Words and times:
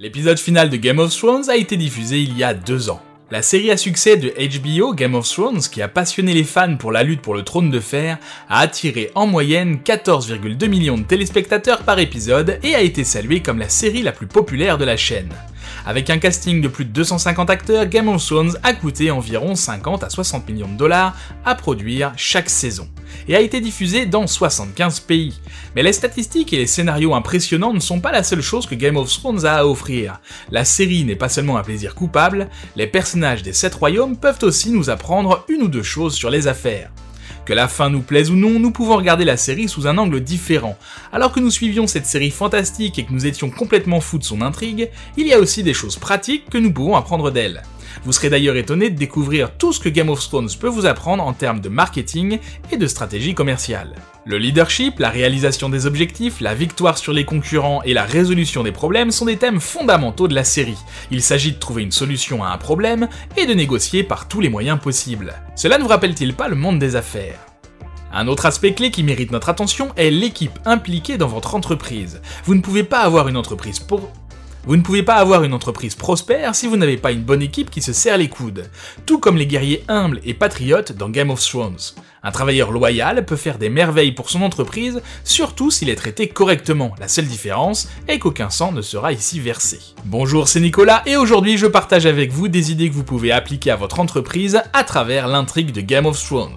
L'épisode 0.00 0.38
final 0.38 0.70
de 0.70 0.76
Game 0.76 1.00
of 1.00 1.12
Thrones 1.12 1.50
a 1.50 1.56
été 1.56 1.76
diffusé 1.76 2.20
il 2.20 2.38
y 2.38 2.44
a 2.44 2.54
deux 2.54 2.88
ans. 2.88 3.02
La 3.32 3.42
série 3.42 3.72
à 3.72 3.76
succès 3.76 4.16
de 4.16 4.28
HBO 4.30 4.94
Game 4.94 5.16
of 5.16 5.28
Thrones, 5.28 5.58
qui 5.58 5.82
a 5.82 5.88
passionné 5.88 6.34
les 6.34 6.44
fans 6.44 6.76
pour 6.76 6.92
la 6.92 7.02
lutte 7.02 7.20
pour 7.20 7.34
le 7.34 7.42
trône 7.42 7.68
de 7.68 7.80
fer, 7.80 8.18
a 8.48 8.60
attiré 8.60 9.10
en 9.16 9.26
moyenne 9.26 9.80
14,2 9.84 10.68
millions 10.68 10.98
de 10.98 11.02
téléspectateurs 11.02 11.82
par 11.82 11.98
épisode 11.98 12.60
et 12.62 12.76
a 12.76 12.80
été 12.80 13.02
saluée 13.02 13.40
comme 13.40 13.58
la 13.58 13.68
série 13.68 14.02
la 14.02 14.12
plus 14.12 14.28
populaire 14.28 14.78
de 14.78 14.84
la 14.84 14.96
chaîne. 14.96 15.34
Avec 15.88 16.10
un 16.10 16.18
casting 16.18 16.60
de 16.60 16.68
plus 16.68 16.84
de 16.84 16.90
250 16.90 17.48
acteurs, 17.48 17.86
Game 17.86 18.08
of 18.08 18.22
Thrones 18.22 18.58
a 18.62 18.74
coûté 18.74 19.10
environ 19.10 19.54
50 19.54 20.04
à 20.04 20.10
60 20.10 20.46
millions 20.46 20.68
de 20.68 20.76
dollars 20.76 21.16
à 21.46 21.54
produire 21.54 22.12
chaque 22.14 22.50
saison, 22.50 22.86
et 23.26 23.34
a 23.34 23.40
été 23.40 23.62
diffusé 23.62 24.04
dans 24.04 24.26
75 24.26 25.00
pays. 25.00 25.40
Mais 25.74 25.82
les 25.82 25.94
statistiques 25.94 26.52
et 26.52 26.58
les 26.58 26.66
scénarios 26.66 27.14
impressionnants 27.14 27.72
ne 27.72 27.80
sont 27.80 28.00
pas 28.00 28.12
la 28.12 28.22
seule 28.22 28.42
chose 28.42 28.66
que 28.66 28.74
Game 28.74 28.98
of 28.98 29.10
Thrones 29.10 29.46
a 29.46 29.54
à 29.54 29.64
offrir. 29.64 30.20
La 30.50 30.66
série 30.66 31.06
n'est 31.06 31.16
pas 31.16 31.30
seulement 31.30 31.56
un 31.56 31.62
plaisir 31.62 31.94
coupable, 31.94 32.50
les 32.76 32.86
personnages 32.86 33.42
des 33.42 33.54
sept 33.54 33.74
royaumes 33.74 34.18
peuvent 34.18 34.42
aussi 34.42 34.70
nous 34.70 34.90
apprendre 34.90 35.46
une 35.48 35.62
ou 35.62 35.68
deux 35.68 35.82
choses 35.82 36.14
sur 36.14 36.28
les 36.28 36.48
affaires. 36.48 36.90
Que 37.48 37.54
la 37.54 37.66
fin 37.66 37.88
nous 37.88 38.02
plaise 38.02 38.30
ou 38.30 38.36
non, 38.36 38.60
nous 38.60 38.70
pouvons 38.70 38.98
regarder 38.98 39.24
la 39.24 39.38
série 39.38 39.70
sous 39.70 39.86
un 39.86 39.96
angle 39.96 40.20
différent. 40.20 40.76
Alors 41.14 41.32
que 41.32 41.40
nous 41.40 41.50
suivions 41.50 41.86
cette 41.86 42.04
série 42.04 42.30
fantastique 42.30 42.98
et 42.98 43.06
que 43.06 43.12
nous 43.14 43.24
étions 43.24 43.48
complètement 43.48 44.02
fous 44.02 44.18
de 44.18 44.24
son 44.24 44.42
intrigue, 44.42 44.90
il 45.16 45.26
y 45.26 45.32
a 45.32 45.38
aussi 45.38 45.62
des 45.62 45.72
choses 45.72 45.96
pratiques 45.96 46.50
que 46.50 46.58
nous 46.58 46.70
pouvons 46.70 46.94
apprendre 46.94 47.30
d'elle. 47.30 47.62
Vous 48.04 48.12
serez 48.12 48.28
d'ailleurs 48.28 48.56
étonné 48.56 48.90
de 48.90 48.98
découvrir 48.98 49.56
tout 49.56 49.72
ce 49.72 49.80
que 49.80 49.88
Game 49.88 50.10
of 50.10 50.20
Thrones 50.20 50.50
peut 50.60 50.68
vous 50.68 50.84
apprendre 50.84 51.24
en 51.24 51.32
termes 51.32 51.60
de 51.60 51.70
marketing 51.70 52.38
et 52.70 52.76
de 52.76 52.86
stratégie 52.86 53.32
commerciale. 53.32 53.94
Le 54.26 54.36
leadership, 54.36 54.98
la 54.98 55.08
réalisation 55.08 55.70
des 55.70 55.86
objectifs, 55.86 56.42
la 56.42 56.54
victoire 56.54 56.98
sur 56.98 57.14
les 57.14 57.24
concurrents 57.24 57.82
et 57.82 57.94
la 57.94 58.04
résolution 58.04 58.62
des 58.62 58.72
problèmes 58.72 59.10
sont 59.10 59.24
des 59.24 59.38
thèmes 59.38 59.58
fondamentaux 59.58 60.28
de 60.28 60.34
la 60.34 60.44
série. 60.44 60.76
Il 61.10 61.22
s'agit 61.22 61.52
de 61.52 61.58
trouver 61.58 61.82
une 61.82 61.92
solution 61.92 62.44
à 62.44 62.50
un 62.50 62.58
problème 62.58 63.08
et 63.38 63.46
de 63.46 63.54
négocier 63.54 64.02
par 64.02 64.28
tous 64.28 64.42
les 64.42 64.50
moyens 64.50 64.78
possibles. 64.78 65.32
Cela 65.56 65.78
ne 65.78 65.82
vous 65.82 65.88
rappelle-t-il 65.88 66.34
pas 66.34 66.48
le 66.48 66.56
monde 66.56 66.78
des 66.78 66.94
affaires? 66.94 67.47
Un 68.12 68.26
autre 68.28 68.46
aspect 68.46 68.74
clé 68.74 68.90
qui 68.90 69.02
mérite 69.02 69.32
notre 69.32 69.48
attention 69.48 69.90
est 69.96 70.10
l'équipe 70.10 70.58
impliquée 70.64 71.18
dans 71.18 71.28
votre 71.28 71.54
entreprise. 71.54 72.20
Vous 72.44 72.54
ne 72.54 72.60
pouvez 72.60 72.84
pas 72.84 73.00
avoir 73.00 73.28
une 73.28 73.36
entreprise 75.54 75.94
prospère 75.94 76.54
si 76.54 76.66
vous 76.66 76.76
n'avez 76.76 76.96
pas 76.96 77.12
une 77.12 77.22
bonne 77.22 77.42
équipe 77.42 77.70
qui 77.70 77.80
se 77.80 77.92
serre 77.92 78.18
les 78.18 78.28
coudes, 78.28 78.68
tout 79.06 79.18
comme 79.18 79.36
les 79.36 79.46
guerriers 79.46 79.84
humbles 79.88 80.20
et 80.24 80.34
patriotes 80.34 80.92
dans 80.92 81.08
Game 81.08 81.30
of 81.30 81.40
Thrones. 81.40 81.78
Un 82.22 82.30
travailleur 82.32 82.72
loyal 82.72 83.24
peut 83.24 83.36
faire 83.36 83.58
des 83.58 83.70
merveilles 83.70 84.12
pour 84.12 84.28
son 84.28 84.42
entreprise, 84.42 85.00
surtout 85.24 85.70
s'il 85.70 85.88
est 85.88 85.96
traité 85.96 86.28
correctement. 86.28 86.94
La 86.98 87.08
seule 87.08 87.26
différence 87.26 87.88
est 88.08 88.18
qu'aucun 88.18 88.50
sang 88.50 88.72
ne 88.72 88.82
sera 88.82 89.12
ici 89.12 89.38
versé. 89.40 89.78
Bonjour, 90.04 90.48
c'est 90.48 90.60
Nicolas 90.60 91.02
et 91.06 91.16
aujourd'hui 91.16 91.56
je 91.56 91.66
partage 91.66 92.06
avec 92.06 92.32
vous 92.32 92.48
des 92.48 92.72
idées 92.72 92.90
que 92.90 92.94
vous 92.94 93.04
pouvez 93.04 93.32
appliquer 93.32 93.70
à 93.70 93.76
votre 93.76 94.00
entreprise 94.00 94.60
à 94.72 94.84
travers 94.84 95.28
l'intrigue 95.28 95.72
de 95.72 95.80
Game 95.80 96.06
of 96.06 96.22
Thrones. 96.22 96.56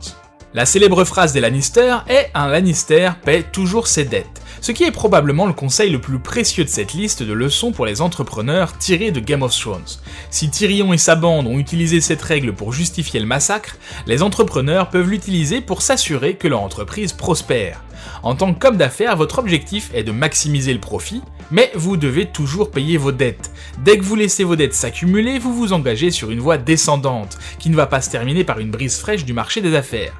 La 0.54 0.66
célèbre 0.66 1.06
phrase 1.06 1.32
des 1.32 1.40
Lannister 1.40 2.00
est 2.10 2.30
Un 2.34 2.50
Lannister 2.50 3.12
paie 3.24 3.42
toujours 3.42 3.88
ses 3.88 4.04
dettes, 4.04 4.42
ce 4.60 4.74
qui 4.74 4.84
est 4.84 4.92
probablement 4.92 5.46
le 5.46 5.54
conseil 5.54 5.90
le 5.90 6.02
plus 6.02 6.20
précieux 6.20 6.66
de 6.66 6.70
cette 6.70 6.94
liste 6.94 7.24
de 7.24 7.32
leçons 7.32 7.72
pour 7.72 7.86
les 7.86 8.02
entrepreneurs 8.02 8.78
tirés 8.78 9.12
de 9.12 9.22
Game 9.22 9.44
of 9.44 9.58
Thrones. 9.58 9.80
Si 10.30 10.50
Tyrion 10.50 10.92
et 10.92 10.98
sa 10.98 11.16
bande 11.16 11.48
ont 11.48 11.58
utilisé 11.58 12.02
cette 12.02 12.22
règle 12.22 12.52
pour 12.52 12.74
justifier 12.74 13.22
le 13.22 13.28
massacre, 13.28 13.78
les 14.08 14.22
entrepreneurs 14.24 14.90
peuvent 14.90 15.10
l'utiliser 15.10 15.62
pour 15.62 15.82
s'assurer 15.82 16.34
que 16.34 16.50
leur 16.50 16.64
entreprise 16.64 17.14
prospère. 17.14 17.82
En 18.22 18.36
tant 18.36 18.54
qu'homme 18.54 18.76
d'affaires, 18.76 19.16
votre 19.16 19.40
objectif 19.40 19.90
est 19.94 20.04
de 20.04 20.12
maximiser 20.12 20.74
le 20.74 20.82
profit, 20.82 21.22
mais 21.50 21.72
vous 21.76 21.96
devez 21.96 22.26
toujours 22.26 22.72
payer 22.72 22.98
vos 22.98 23.14
dettes. 23.14 23.52
Dès 23.86 23.98
que 23.98 24.04
vous 24.04 24.16
laissez 24.16 24.44
vos 24.44 24.58
dettes 24.58 24.74
s'accumuler, 24.74 25.40
vous 25.40 25.54
vous 25.54 25.72
engagez 25.72 26.12
sur 26.12 26.30
une 26.30 26.42
voie 26.42 26.58
descendante, 26.58 27.38
qui 27.58 27.70
ne 27.70 27.76
va 27.78 27.88
pas 27.88 28.02
se 28.02 28.10
terminer 28.10 28.44
par 28.44 28.60
une 28.60 28.72
brise 28.72 28.98
fraîche 28.98 29.24
du 29.24 29.32
marché 29.32 29.62
des 29.62 29.76
affaires. 29.76 30.14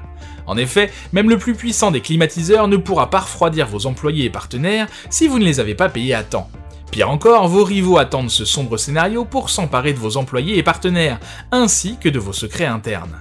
En 0.46 0.56
effet, 0.56 0.90
même 1.12 1.30
le 1.30 1.38
plus 1.38 1.54
puissant 1.54 1.90
des 1.90 2.00
climatiseurs 2.00 2.68
ne 2.68 2.76
pourra 2.76 3.10
pas 3.10 3.20
refroidir 3.20 3.66
vos 3.66 3.86
employés 3.86 4.24
et 4.24 4.30
partenaires 4.30 4.88
si 5.10 5.28
vous 5.28 5.38
ne 5.38 5.44
les 5.44 5.60
avez 5.60 5.74
pas 5.74 5.88
payés 5.88 6.14
à 6.14 6.22
temps. 6.22 6.50
Pire 6.90 7.10
encore, 7.10 7.48
vos 7.48 7.64
rivaux 7.64 7.96
attendent 7.96 8.30
ce 8.30 8.44
sombre 8.44 8.76
scénario 8.76 9.24
pour 9.24 9.48
s'emparer 9.48 9.94
de 9.94 9.98
vos 9.98 10.18
employés 10.18 10.58
et 10.58 10.62
partenaires, 10.62 11.20
ainsi 11.50 11.96
que 11.98 12.10
de 12.10 12.18
vos 12.18 12.34
secrets 12.34 12.66
internes. 12.66 13.18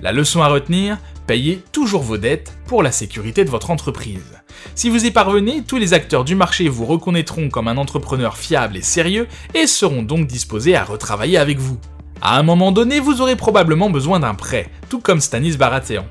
La 0.00 0.12
leçon 0.12 0.40
à 0.40 0.48
retenir, 0.48 0.96
payez 1.26 1.62
toujours 1.72 2.02
vos 2.02 2.16
dettes 2.16 2.56
pour 2.66 2.82
la 2.82 2.92
sécurité 2.92 3.44
de 3.44 3.50
votre 3.50 3.70
entreprise. 3.70 4.40
Si 4.74 4.88
vous 4.88 5.04
y 5.04 5.10
parvenez, 5.10 5.62
tous 5.62 5.76
les 5.76 5.92
acteurs 5.92 6.24
du 6.24 6.34
marché 6.34 6.68
vous 6.68 6.86
reconnaîtront 6.86 7.50
comme 7.50 7.68
un 7.68 7.76
entrepreneur 7.76 8.38
fiable 8.38 8.78
et 8.78 8.82
sérieux 8.82 9.28
et 9.54 9.66
seront 9.66 10.02
donc 10.02 10.26
disposés 10.26 10.74
à 10.74 10.84
retravailler 10.84 11.36
avec 11.36 11.58
vous. 11.58 11.78
À 12.22 12.38
un 12.38 12.42
moment 12.42 12.72
donné, 12.72 13.00
vous 13.00 13.20
aurez 13.20 13.36
probablement 13.36 13.90
besoin 13.90 14.20
d'un 14.20 14.34
prêt, 14.34 14.70
tout 14.88 15.00
comme 15.00 15.20
Stanis 15.20 15.56
Baratheon. 15.56 16.06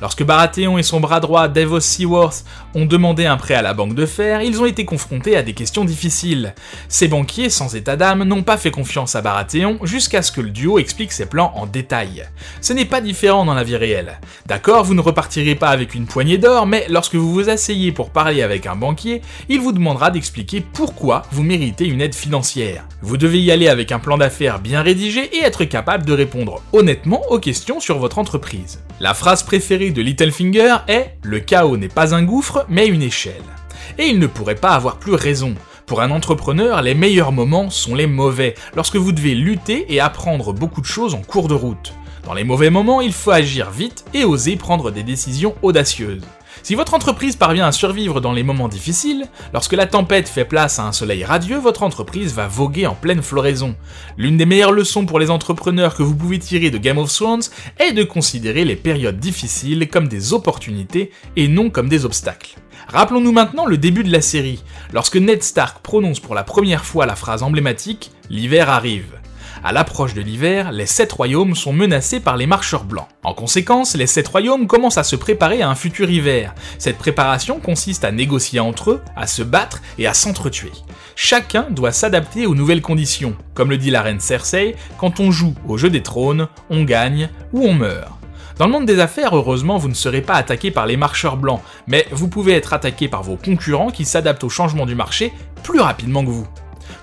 Lorsque 0.00 0.22
Baratheon 0.22 0.78
et 0.78 0.82
son 0.82 0.98
bras 0.98 1.20
droit 1.20 1.48
Davos 1.48 1.80
Seaworth 1.80 2.44
ont 2.74 2.86
demandé 2.86 3.26
un 3.26 3.36
prêt 3.36 3.54
à 3.54 3.60
la 3.60 3.74
banque 3.74 3.94
de 3.94 4.06
fer, 4.06 4.40
ils 4.40 4.60
ont 4.60 4.64
été 4.64 4.86
confrontés 4.86 5.36
à 5.36 5.42
des 5.42 5.52
questions 5.52 5.84
difficiles. 5.84 6.54
Ces 6.88 7.06
banquiers, 7.06 7.50
sans 7.50 7.76
état 7.76 7.96
d'âme, 7.96 8.24
n'ont 8.24 8.42
pas 8.42 8.56
fait 8.56 8.70
confiance 8.70 9.14
à 9.14 9.20
Baratheon 9.20 9.78
jusqu'à 9.82 10.22
ce 10.22 10.32
que 10.32 10.40
le 10.40 10.50
duo 10.50 10.78
explique 10.78 11.12
ses 11.12 11.26
plans 11.26 11.52
en 11.54 11.66
détail. 11.66 12.24
Ce 12.62 12.72
n'est 12.72 12.86
pas 12.86 13.02
différent 13.02 13.44
dans 13.44 13.52
la 13.52 13.62
vie 13.62 13.76
réelle. 13.76 14.20
D'accord, 14.46 14.84
vous 14.84 14.94
ne 14.94 15.02
repartirez 15.02 15.54
pas 15.54 15.68
avec 15.68 15.94
une 15.94 16.06
poignée 16.06 16.38
d'or, 16.38 16.66
mais 16.66 16.86
lorsque 16.88 17.16
vous 17.16 17.32
vous 17.32 17.50
asseyez 17.50 17.92
pour 17.92 18.08
parler 18.08 18.42
avec 18.42 18.66
un 18.66 18.76
banquier, 18.76 19.20
il 19.50 19.60
vous 19.60 19.72
demandera 19.72 20.10
d'expliquer 20.10 20.62
pourquoi 20.62 21.22
vous 21.30 21.42
méritez 21.42 21.84
une 21.84 22.00
aide 22.00 22.14
financière. 22.14 22.86
Vous 23.02 23.18
devez 23.18 23.40
y 23.40 23.52
aller 23.52 23.68
avec 23.68 23.92
un 23.92 23.98
plan 23.98 24.16
d'affaires 24.16 24.60
bien 24.60 24.80
rédigé 24.80 25.36
et 25.36 25.42
être 25.42 25.64
capable 25.64 26.06
de 26.06 26.14
répondre 26.14 26.62
honnêtement 26.72 27.20
aux 27.30 27.38
questions 27.38 27.80
sur 27.80 27.98
votre 27.98 28.18
entreprise. 28.18 28.80
La 28.98 29.14
phrase 29.14 29.42
préférée 29.42 29.89
de 29.90 30.02
Littlefinger 30.02 30.76
est 30.88 31.16
Le 31.22 31.40
chaos 31.40 31.76
n'est 31.76 31.88
pas 31.88 32.14
un 32.14 32.22
gouffre, 32.22 32.64
mais 32.68 32.86
une 32.86 33.02
échelle. 33.02 33.42
Et 33.98 34.06
il 34.06 34.18
ne 34.18 34.26
pourrait 34.26 34.54
pas 34.54 34.70
avoir 34.70 34.98
plus 34.98 35.14
raison. 35.14 35.54
Pour 35.86 36.00
un 36.00 36.10
entrepreneur, 36.10 36.82
les 36.82 36.94
meilleurs 36.94 37.32
moments 37.32 37.70
sont 37.70 37.94
les 37.94 38.06
mauvais, 38.06 38.54
lorsque 38.76 38.96
vous 38.96 39.12
devez 39.12 39.34
lutter 39.34 39.92
et 39.92 40.00
apprendre 40.00 40.52
beaucoup 40.52 40.80
de 40.80 40.86
choses 40.86 41.14
en 41.14 41.22
cours 41.22 41.48
de 41.48 41.54
route. 41.54 41.94
Dans 42.24 42.34
les 42.34 42.44
mauvais 42.44 42.70
moments, 42.70 43.00
il 43.00 43.12
faut 43.12 43.32
agir 43.32 43.70
vite 43.70 44.04
et 44.14 44.24
oser 44.24 44.56
prendre 44.56 44.90
des 44.90 45.02
décisions 45.02 45.54
audacieuses. 45.62 46.22
Si 46.62 46.74
votre 46.74 46.94
entreprise 46.94 47.36
parvient 47.36 47.66
à 47.66 47.72
survivre 47.72 48.20
dans 48.20 48.32
les 48.32 48.42
moments 48.42 48.68
difficiles, 48.68 49.26
lorsque 49.52 49.72
la 49.72 49.86
tempête 49.86 50.28
fait 50.28 50.44
place 50.44 50.78
à 50.78 50.84
un 50.84 50.92
soleil 50.92 51.24
radieux, 51.24 51.58
votre 51.58 51.82
entreprise 51.82 52.34
va 52.34 52.46
voguer 52.48 52.86
en 52.86 52.94
pleine 52.94 53.22
floraison. 53.22 53.74
L'une 54.18 54.36
des 54.36 54.46
meilleures 54.46 54.72
leçons 54.72 55.06
pour 55.06 55.18
les 55.18 55.30
entrepreneurs 55.30 55.96
que 55.96 56.02
vous 56.02 56.14
pouvez 56.14 56.38
tirer 56.38 56.70
de 56.70 56.78
Game 56.78 56.98
of 56.98 57.12
Thrones 57.12 57.42
est 57.78 57.92
de 57.92 58.04
considérer 58.04 58.64
les 58.64 58.76
périodes 58.76 59.18
difficiles 59.18 59.88
comme 59.88 60.08
des 60.08 60.32
opportunités 60.32 61.10
et 61.36 61.48
non 61.48 61.70
comme 61.70 61.88
des 61.88 62.04
obstacles. 62.04 62.56
Rappelons-nous 62.88 63.32
maintenant 63.32 63.66
le 63.66 63.78
début 63.78 64.04
de 64.04 64.12
la 64.12 64.20
série, 64.20 64.62
lorsque 64.92 65.16
Ned 65.16 65.42
Stark 65.42 65.80
prononce 65.82 66.20
pour 66.20 66.34
la 66.34 66.44
première 66.44 66.84
fois 66.84 67.06
la 67.06 67.16
phrase 67.16 67.42
emblématique 67.42 68.10
L'hiver 68.30 68.70
arrive. 68.70 69.19
À 69.62 69.72
l'approche 69.72 70.14
de 70.14 70.22
l'hiver, 70.22 70.72
les 70.72 70.86
sept 70.86 71.12
royaumes 71.12 71.54
sont 71.54 71.74
menacés 71.74 72.18
par 72.18 72.38
les 72.38 72.46
marcheurs 72.46 72.84
blancs. 72.84 73.08
En 73.22 73.34
conséquence, 73.34 73.94
les 73.94 74.06
sept 74.06 74.26
royaumes 74.26 74.66
commencent 74.66 74.96
à 74.96 75.04
se 75.04 75.16
préparer 75.16 75.60
à 75.60 75.68
un 75.68 75.74
futur 75.74 76.10
hiver. 76.10 76.54
Cette 76.78 76.96
préparation 76.96 77.60
consiste 77.60 78.04
à 78.04 78.10
négocier 78.10 78.58
entre 78.58 78.92
eux, 78.92 79.00
à 79.16 79.26
se 79.26 79.42
battre 79.42 79.82
et 79.98 80.06
à 80.06 80.14
s'entretuer. 80.14 80.72
Chacun 81.14 81.66
doit 81.70 81.92
s'adapter 81.92 82.46
aux 82.46 82.54
nouvelles 82.54 82.80
conditions. 82.80 83.36
Comme 83.52 83.68
le 83.68 83.76
dit 83.76 83.90
la 83.90 84.00
reine 84.00 84.20
Cersei, 84.20 84.76
quand 84.96 85.20
on 85.20 85.30
joue 85.30 85.54
au 85.68 85.76
jeu 85.76 85.90
des 85.90 86.02
trônes, 86.02 86.48
on 86.70 86.84
gagne 86.84 87.28
ou 87.52 87.66
on 87.66 87.74
meurt. 87.74 88.18
Dans 88.56 88.66
le 88.66 88.72
monde 88.72 88.86
des 88.86 88.98
affaires, 88.98 89.36
heureusement, 89.36 89.76
vous 89.76 89.88
ne 89.88 89.94
serez 89.94 90.22
pas 90.22 90.34
attaqué 90.34 90.70
par 90.70 90.86
les 90.86 90.96
marcheurs 90.96 91.36
blancs, 91.36 91.62
mais 91.86 92.06
vous 92.12 92.28
pouvez 92.28 92.54
être 92.54 92.72
attaqué 92.72 93.08
par 93.08 93.22
vos 93.22 93.36
concurrents 93.36 93.90
qui 93.90 94.06
s'adaptent 94.06 94.44
au 94.44 94.48
changement 94.48 94.86
du 94.86 94.94
marché 94.94 95.32
plus 95.62 95.80
rapidement 95.80 96.24
que 96.24 96.30
vous. 96.30 96.46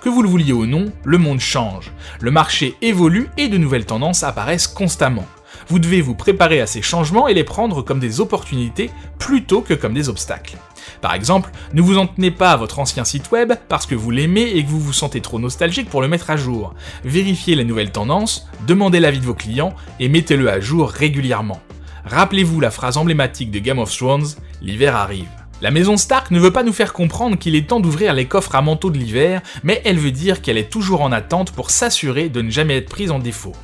Que 0.01 0.09
vous 0.09 0.21
le 0.21 0.29
vouliez 0.29 0.53
ou 0.53 0.65
non, 0.65 0.91
le 1.03 1.17
monde 1.17 1.39
change. 1.39 1.91
Le 2.21 2.31
marché 2.31 2.75
évolue 2.81 3.29
et 3.37 3.47
de 3.47 3.57
nouvelles 3.57 3.85
tendances 3.85 4.23
apparaissent 4.23 4.67
constamment. 4.67 5.25
Vous 5.69 5.79
devez 5.79 6.01
vous 6.01 6.15
préparer 6.15 6.61
à 6.61 6.67
ces 6.67 6.81
changements 6.81 7.27
et 7.27 7.33
les 7.33 7.43
prendre 7.43 7.81
comme 7.81 7.99
des 7.99 8.21
opportunités 8.21 8.91
plutôt 9.17 9.61
que 9.61 9.73
comme 9.73 9.93
des 9.93 10.07
obstacles. 10.07 10.57
Par 11.01 11.13
exemple, 11.13 11.51
ne 11.73 11.81
vous 11.81 11.97
en 11.97 12.07
tenez 12.07 12.31
pas 12.31 12.51
à 12.51 12.57
votre 12.57 12.79
ancien 12.79 13.03
site 13.03 13.31
web 13.31 13.53
parce 13.67 13.85
que 13.85 13.95
vous 13.95 14.11
l'aimez 14.11 14.51
et 14.55 14.63
que 14.63 14.69
vous 14.69 14.79
vous 14.79 14.93
sentez 14.93 15.19
trop 15.19 15.39
nostalgique 15.39 15.89
pour 15.89 16.01
le 16.01 16.07
mettre 16.07 16.29
à 16.29 16.37
jour. 16.37 16.73
Vérifiez 17.03 17.55
les 17.55 17.65
nouvelles 17.65 17.91
tendances, 17.91 18.47
demandez 18.65 18.99
l'avis 18.99 19.19
de 19.19 19.25
vos 19.25 19.33
clients 19.33 19.73
et 19.99 20.09
mettez-le 20.09 20.49
à 20.49 20.59
jour 20.59 20.89
régulièrement. 20.89 21.61
Rappelez-vous 22.05 22.61
la 22.61 22.71
phrase 22.71 22.97
emblématique 22.97 23.51
de 23.51 23.59
Game 23.59 23.79
of 23.79 23.95
Thrones, 23.95 24.27
l'hiver 24.61 24.95
arrive. 24.95 25.27
La 25.59 25.71
maison 25.71 25.97
Stark 25.97 26.29
ne 26.29 26.39
veut 26.39 26.51
pas 26.51 26.61
nous 26.61 26.71
faire 26.71 26.93
comprendre 26.93 27.35
qu'il 27.35 27.55
est 27.55 27.67
temps 27.67 27.79
d'ouvrir 27.79 28.13
les 28.13 28.25
coffres 28.25 28.53
à 28.53 28.61
manteau 28.61 28.91
de 28.91 28.97
l'hiver, 28.99 29.41
mais 29.63 29.81
elle 29.85 29.97
veut 29.97 30.11
dire 30.11 30.43
qu'elle 30.43 30.57
est 30.59 30.69
toujours 30.69 31.01
en 31.01 31.11
attente 31.11 31.51
pour 31.51 31.71
s'assurer 31.71 32.29
de 32.29 32.43
ne 32.43 32.51
jamais 32.51 32.77
être 32.77 32.89
prise 32.89 33.09
en 33.09 33.17
défaut. 33.17 33.55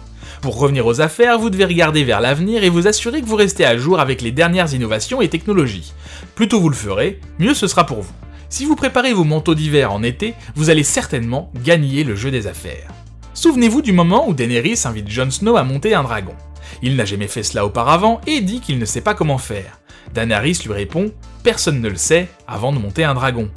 Pour 0.42 0.57
revenir 0.57 0.88
aux 0.88 1.01
affaires, 1.01 1.38
vous 1.38 1.51
devez 1.51 1.66
regarder 1.66 2.04
vers 2.04 2.19
l'avenir 2.19 2.63
et 2.63 2.69
vous 2.69 2.88
assurer 2.88 3.22
que 3.22 3.28
vous 3.28 3.36
restez 3.36 3.63
à 3.63 3.78
jour 3.78 4.00
avec 4.00 4.24
les 4.24 4.31
dernières 4.31 4.74
innovations 4.74 5.22
et 5.22 5.30
technologies. 5.30 5.94
Plus 6.34 6.48
tôt 6.48 6.60
vous 6.60 6.69
le 6.69 6.75
ferez, 6.75 7.19
mieux 7.38 7.54
ce 7.54 7.68
sera 7.68 7.86
pour 7.86 8.01
vous. 8.01 8.13
Si 8.50 8.66
vous 8.66 8.75
préparez 8.75 9.13
vos 9.13 9.24
manteaux 9.24 9.56
d'hiver 9.56 9.94
en 9.94 10.01
été, 10.01 10.34
vous 10.56 10.72
allez 10.72 10.84
certainement 10.84 11.51
gagner 11.63 12.04
le 12.04 12.16
jeu 12.16 12.31
des 12.31 12.48
affaires. 12.48 12.89
Souvenez-vous 13.36 13.84
du 13.84 13.94
moment 13.94 14.28
où 14.28 14.34
Daenerys 14.34 14.81
invite 14.86 15.10
Jon 15.10 15.30
Snow 15.30 15.57
à 15.57 15.63
monter 15.63 15.94
un 15.94 16.04
dragon. 16.04 16.34
Il 16.81 16.96
n'a 16.96 17.06
jamais 17.06 17.28
fait 17.28 17.44
cela 17.44 17.68
auparavant 17.68 18.19
et 18.25 18.42
dit 18.42 18.62
qu'il 18.62 18.80
ne 18.80 18.86
sait 18.86 19.01
pas 19.01 19.13
comment 19.13 19.38
faire. 19.38 19.80
Daenerys 20.13 20.60
lui 20.65 20.74
répond 20.74 21.12
Personne 21.44 21.81
ne 21.81 21.89
le 21.89 21.98
sait 21.98 22.30
avant 22.48 22.71
de 22.71 22.80
monter 22.80 23.04
un 23.04 23.13
dragon. 23.13 23.50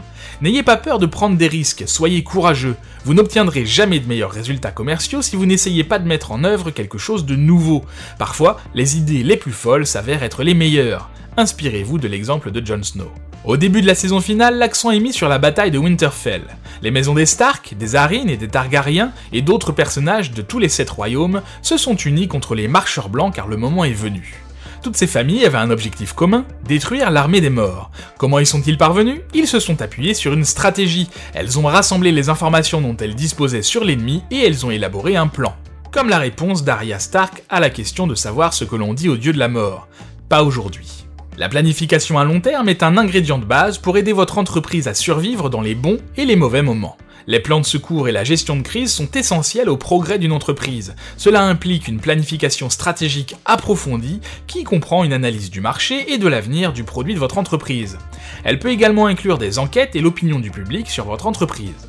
N'ayez 0.42 0.64
pas 0.64 0.76
peur 0.76 0.98
de 0.98 1.06
prendre 1.06 1.36
des 1.36 1.46
risques, 1.46 1.84
soyez 1.86 2.24
courageux. 2.24 2.74
Vous 3.04 3.14
n'obtiendrez 3.14 3.64
jamais 3.64 4.00
de 4.00 4.08
meilleurs 4.08 4.32
résultats 4.32 4.72
commerciaux 4.72 5.22
si 5.22 5.36
vous 5.36 5.46
n'essayez 5.46 5.84
pas 5.84 6.00
de 6.00 6.08
mettre 6.08 6.32
en 6.32 6.42
œuvre 6.42 6.72
quelque 6.72 6.98
chose 6.98 7.26
de 7.26 7.36
nouveau. 7.36 7.84
Parfois, 8.18 8.58
les 8.74 8.96
idées 8.96 9.22
les 9.22 9.36
plus 9.36 9.52
folles 9.52 9.86
s'avèrent 9.86 10.24
être 10.24 10.42
les 10.42 10.54
meilleures. 10.54 11.10
Inspirez-vous 11.36 11.98
de 11.98 12.08
l'exemple 12.08 12.50
de 12.50 12.64
Jon 12.64 12.82
Snow. 12.82 13.12
Au 13.44 13.56
début 13.56 13.82
de 13.82 13.86
la 13.86 13.94
saison 13.94 14.20
finale, 14.20 14.58
l'accent 14.58 14.90
est 14.90 14.98
mis 14.98 15.12
sur 15.12 15.28
la 15.28 15.38
bataille 15.38 15.70
de 15.70 15.78
Winterfell. 15.78 16.42
Les 16.82 16.90
maisons 16.90 17.14
des 17.14 17.26
Stark, 17.26 17.74
des 17.78 17.94
Arryn 17.94 18.26
et 18.26 18.36
des 18.36 18.48
Targaryens, 18.48 19.12
et 19.32 19.42
d'autres 19.42 19.70
personnages 19.70 20.32
de 20.32 20.42
tous 20.42 20.58
les 20.58 20.68
sept 20.68 20.90
royaumes, 20.90 21.42
se 21.62 21.76
sont 21.76 21.94
unis 21.94 22.26
contre 22.26 22.56
les 22.56 22.66
marcheurs 22.66 23.08
blancs 23.08 23.32
car 23.32 23.46
le 23.46 23.56
moment 23.56 23.84
est 23.84 23.92
venu. 23.92 24.45
Toutes 24.86 24.96
ces 24.96 25.08
familles 25.08 25.44
avaient 25.44 25.58
un 25.58 25.72
objectif 25.72 26.12
commun, 26.12 26.44
détruire 26.64 27.10
l'armée 27.10 27.40
des 27.40 27.50
morts. 27.50 27.90
Comment 28.18 28.38
y 28.38 28.46
sont-ils 28.46 28.78
parvenus? 28.78 29.20
Ils 29.34 29.48
se 29.48 29.58
sont 29.58 29.82
appuyés 29.82 30.14
sur 30.14 30.32
une 30.32 30.44
stratégie. 30.44 31.08
Elles 31.34 31.58
ont 31.58 31.64
rassemblé 31.64 32.12
les 32.12 32.28
informations 32.28 32.80
dont 32.80 32.96
elles 32.96 33.16
disposaient 33.16 33.62
sur 33.62 33.82
l'ennemi 33.82 34.22
et 34.30 34.46
elles 34.46 34.64
ont 34.64 34.70
élaboré 34.70 35.16
un 35.16 35.26
plan. 35.26 35.56
Comme 35.90 36.08
la 36.08 36.20
réponse 36.20 36.62
d'Arya 36.62 37.00
Stark 37.00 37.42
à 37.48 37.58
la 37.58 37.68
question 37.68 38.06
de 38.06 38.14
savoir 38.14 38.54
ce 38.54 38.62
que 38.62 38.76
l'on 38.76 38.94
dit 38.94 39.08
au 39.08 39.16
dieu 39.16 39.32
de 39.32 39.40
la 39.40 39.48
mort. 39.48 39.88
Pas 40.28 40.44
aujourd'hui. 40.44 41.04
La 41.36 41.48
planification 41.48 42.20
à 42.20 42.24
long 42.24 42.40
terme 42.40 42.68
est 42.68 42.84
un 42.84 42.96
ingrédient 42.96 43.38
de 43.38 43.44
base 43.44 43.78
pour 43.78 43.98
aider 43.98 44.12
votre 44.12 44.38
entreprise 44.38 44.86
à 44.86 44.94
survivre 44.94 45.50
dans 45.50 45.62
les 45.62 45.74
bons 45.74 45.98
et 46.16 46.24
les 46.24 46.36
mauvais 46.36 46.62
moments. 46.62 46.96
Les 47.28 47.40
plans 47.40 47.58
de 47.58 47.66
secours 47.66 48.08
et 48.08 48.12
la 48.12 48.22
gestion 48.22 48.54
de 48.54 48.62
crise 48.62 48.92
sont 48.92 49.10
essentiels 49.10 49.68
au 49.68 49.76
progrès 49.76 50.20
d'une 50.20 50.30
entreprise. 50.30 50.94
Cela 51.16 51.42
implique 51.42 51.88
une 51.88 51.98
planification 51.98 52.70
stratégique 52.70 53.34
approfondie 53.44 54.20
qui 54.46 54.62
comprend 54.62 55.02
une 55.02 55.12
analyse 55.12 55.50
du 55.50 55.60
marché 55.60 56.12
et 56.12 56.18
de 56.18 56.28
l'avenir 56.28 56.72
du 56.72 56.84
produit 56.84 57.14
de 57.14 57.18
votre 57.18 57.38
entreprise. 57.38 57.98
Elle 58.44 58.60
peut 58.60 58.70
également 58.70 59.06
inclure 59.06 59.38
des 59.38 59.58
enquêtes 59.58 59.96
et 59.96 60.00
l'opinion 60.00 60.38
du 60.38 60.52
public 60.52 60.88
sur 60.88 61.06
votre 61.06 61.26
entreprise. 61.26 61.88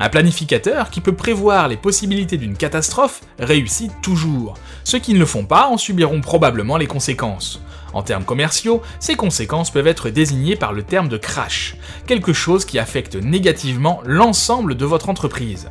Un 0.00 0.08
planificateur 0.08 0.90
qui 0.90 1.00
peut 1.00 1.14
prévoir 1.14 1.68
les 1.68 1.76
possibilités 1.76 2.36
d'une 2.36 2.56
catastrophe 2.56 3.20
réussit 3.38 3.92
toujours. 4.02 4.54
Ceux 4.82 4.98
qui 4.98 5.14
ne 5.14 5.20
le 5.20 5.26
font 5.26 5.44
pas 5.44 5.68
en 5.68 5.76
subiront 5.76 6.20
probablement 6.20 6.76
les 6.76 6.88
conséquences. 6.88 7.60
En 7.92 8.02
termes 8.02 8.24
commerciaux, 8.24 8.82
ces 9.00 9.16
conséquences 9.16 9.70
peuvent 9.70 9.86
être 9.86 10.10
désignées 10.10 10.56
par 10.56 10.72
le 10.72 10.82
terme 10.82 11.08
de 11.08 11.16
crash, 11.16 11.76
quelque 12.06 12.32
chose 12.32 12.64
qui 12.64 12.78
affecte 12.78 13.16
négativement 13.16 14.00
l'ensemble 14.04 14.76
de 14.76 14.84
votre 14.84 15.08
entreprise. 15.08 15.68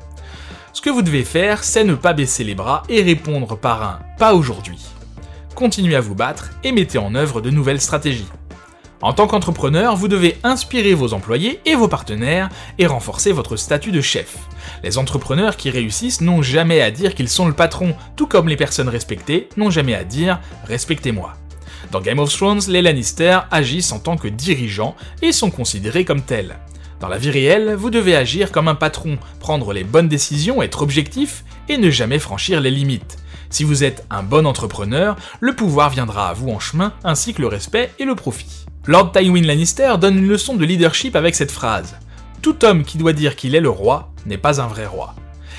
Ce 0.73 0.81
que 0.81 0.89
vous 0.89 1.01
devez 1.01 1.23
faire, 1.23 1.63
c'est 1.63 1.83
ne 1.83 1.95
pas 1.95 2.13
baisser 2.13 2.43
les 2.43 2.55
bras 2.55 2.83
et 2.89 3.01
répondre 3.01 3.57
par 3.57 3.83
un 3.83 3.99
pas 4.17 4.33
aujourd'hui. 4.33 4.79
Continuez 5.55 5.95
à 5.95 6.01
vous 6.01 6.15
battre 6.15 6.51
et 6.63 6.71
mettez 6.71 6.97
en 6.97 7.13
œuvre 7.13 7.41
de 7.41 7.49
nouvelles 7.49 7.81
stratégies. 7.81 8.29
En 9.01 9.13
tant 9.13 9.27
qu'entrepreneur, 9.27 9.95
vous 9.95 10.07
devez 10.07 10.37
inspirer 10.43 10.93
vos 10.93 11.13
employés 11.13 11.59
et 11.65 11.75
vos 11.75 11.87
partenaires 11.87 12.49
et 12.77 12.85
renforcer 12.85 13.31
votre 13.31 13.55
statut 13.55 13.91
de 13.91 13.99
chef. 14.01 14.37
Les 14.83 14.97
entrepreneurs 14.97 15.57
qui 15.57 15.71
réussissent 15.71 16.21
n'ont 16.21 16.43
jamais 16.43 16.81
à 16.81 16.91
dire 16.91 17.15
qu'ils 17.15 17.29
sont 17.29 17.47
le 17.47 17.53
patron, 17.53 17.95
tout 18.15 18.27
comme 18.27 18.47
les 18.47 18.57
personnes 18.57 18.89
respectées 18.89 19.49
n'ont 19.57 19.71
jamais 19.71 19.95
à 19.95 20.03
dire 20.03 20.39
respectez-moi. 20.65 21.40
Dans 21.89 22.01
Game 22.01 22.19
of 22.19 22.31
Thrones, 22.31 22.61
les 22.67 22.81
Lannister 22.81 23.39
agissent 23.49 23.91
en 23.91 23.99
tant 23.99 24.17
que 24.17 24.27
dirigeants 24.27 24.95
et 25.21 25.31
sont 25.31 25.51
considérés 25.51 26.05
comme 26.05 26.21
tels. 26.21 26.57
Dans 26.99 27.07
la 27.07 27.17
vie 27.17 27.31
réelle, 27.31 27.73
vous 27.73 27.89
devez 27.89 28.15
agir 28.15 28.51
comme 28.51 28.67
un 28.67 28.75
patron, 28.75 29.17
prendre 29.39 29.73
les 29.73 29.83
bonnes 29.83 30.07
décisions, 30.07 30.61
être 30.61 30.83
objectif 30.83 31.43
et 31.67 31.77
ne 31.77 31.89
jamais 31.89 32.19
franchir 32.19 32.61
les 32.61 32.69
limites. 32.69 33.17
Si 33.49 33.63
vous 33.63 33.83
êtes 33.83 34.05
un 34.09 34.23
bon 34.23 34.45
entrepreneur, 34.45 35.15
le 35.39 35.55
pouvoir 35.55 35.89
viendra 35.89 36.29
à 36.29 36.33
vous 36.33 36.49
en 36.49 36.59
chemin, 36.59 36.93
ainsi 37.03 37.33
que 37.33 37.41
le 37.41 37.47
respect 37.47 37.91
et 37.99 38.05
le 38.05 38.15
profit. 38.15 38.65
Lord 38.85 39.11
Tywin 39.11 39.41
Lannister 39.41 39.93
donne 39.99 40.17
une 40.17 40.27
leçon 40.27 40.55
de 40.55 40.63
leadership 40.63 41.15
avec 41.15 41.35
cette 41.35 41.51
phrase. 41.51 41.95
Tout 42.41 42.63
homme 42.63 42.83
qui 42.83 42.97
doit 42.97 43.13
dire 43.13 43.35
qu'il 43.35 43.55
est 43.55 43.61
le 43.61 43.69
roi 43.69 44.13
n'est 44.25 44.37
pas 44.37 44.61
un 44.61 44.67
vrai 44.67 44.85
roi. 44.85 45.15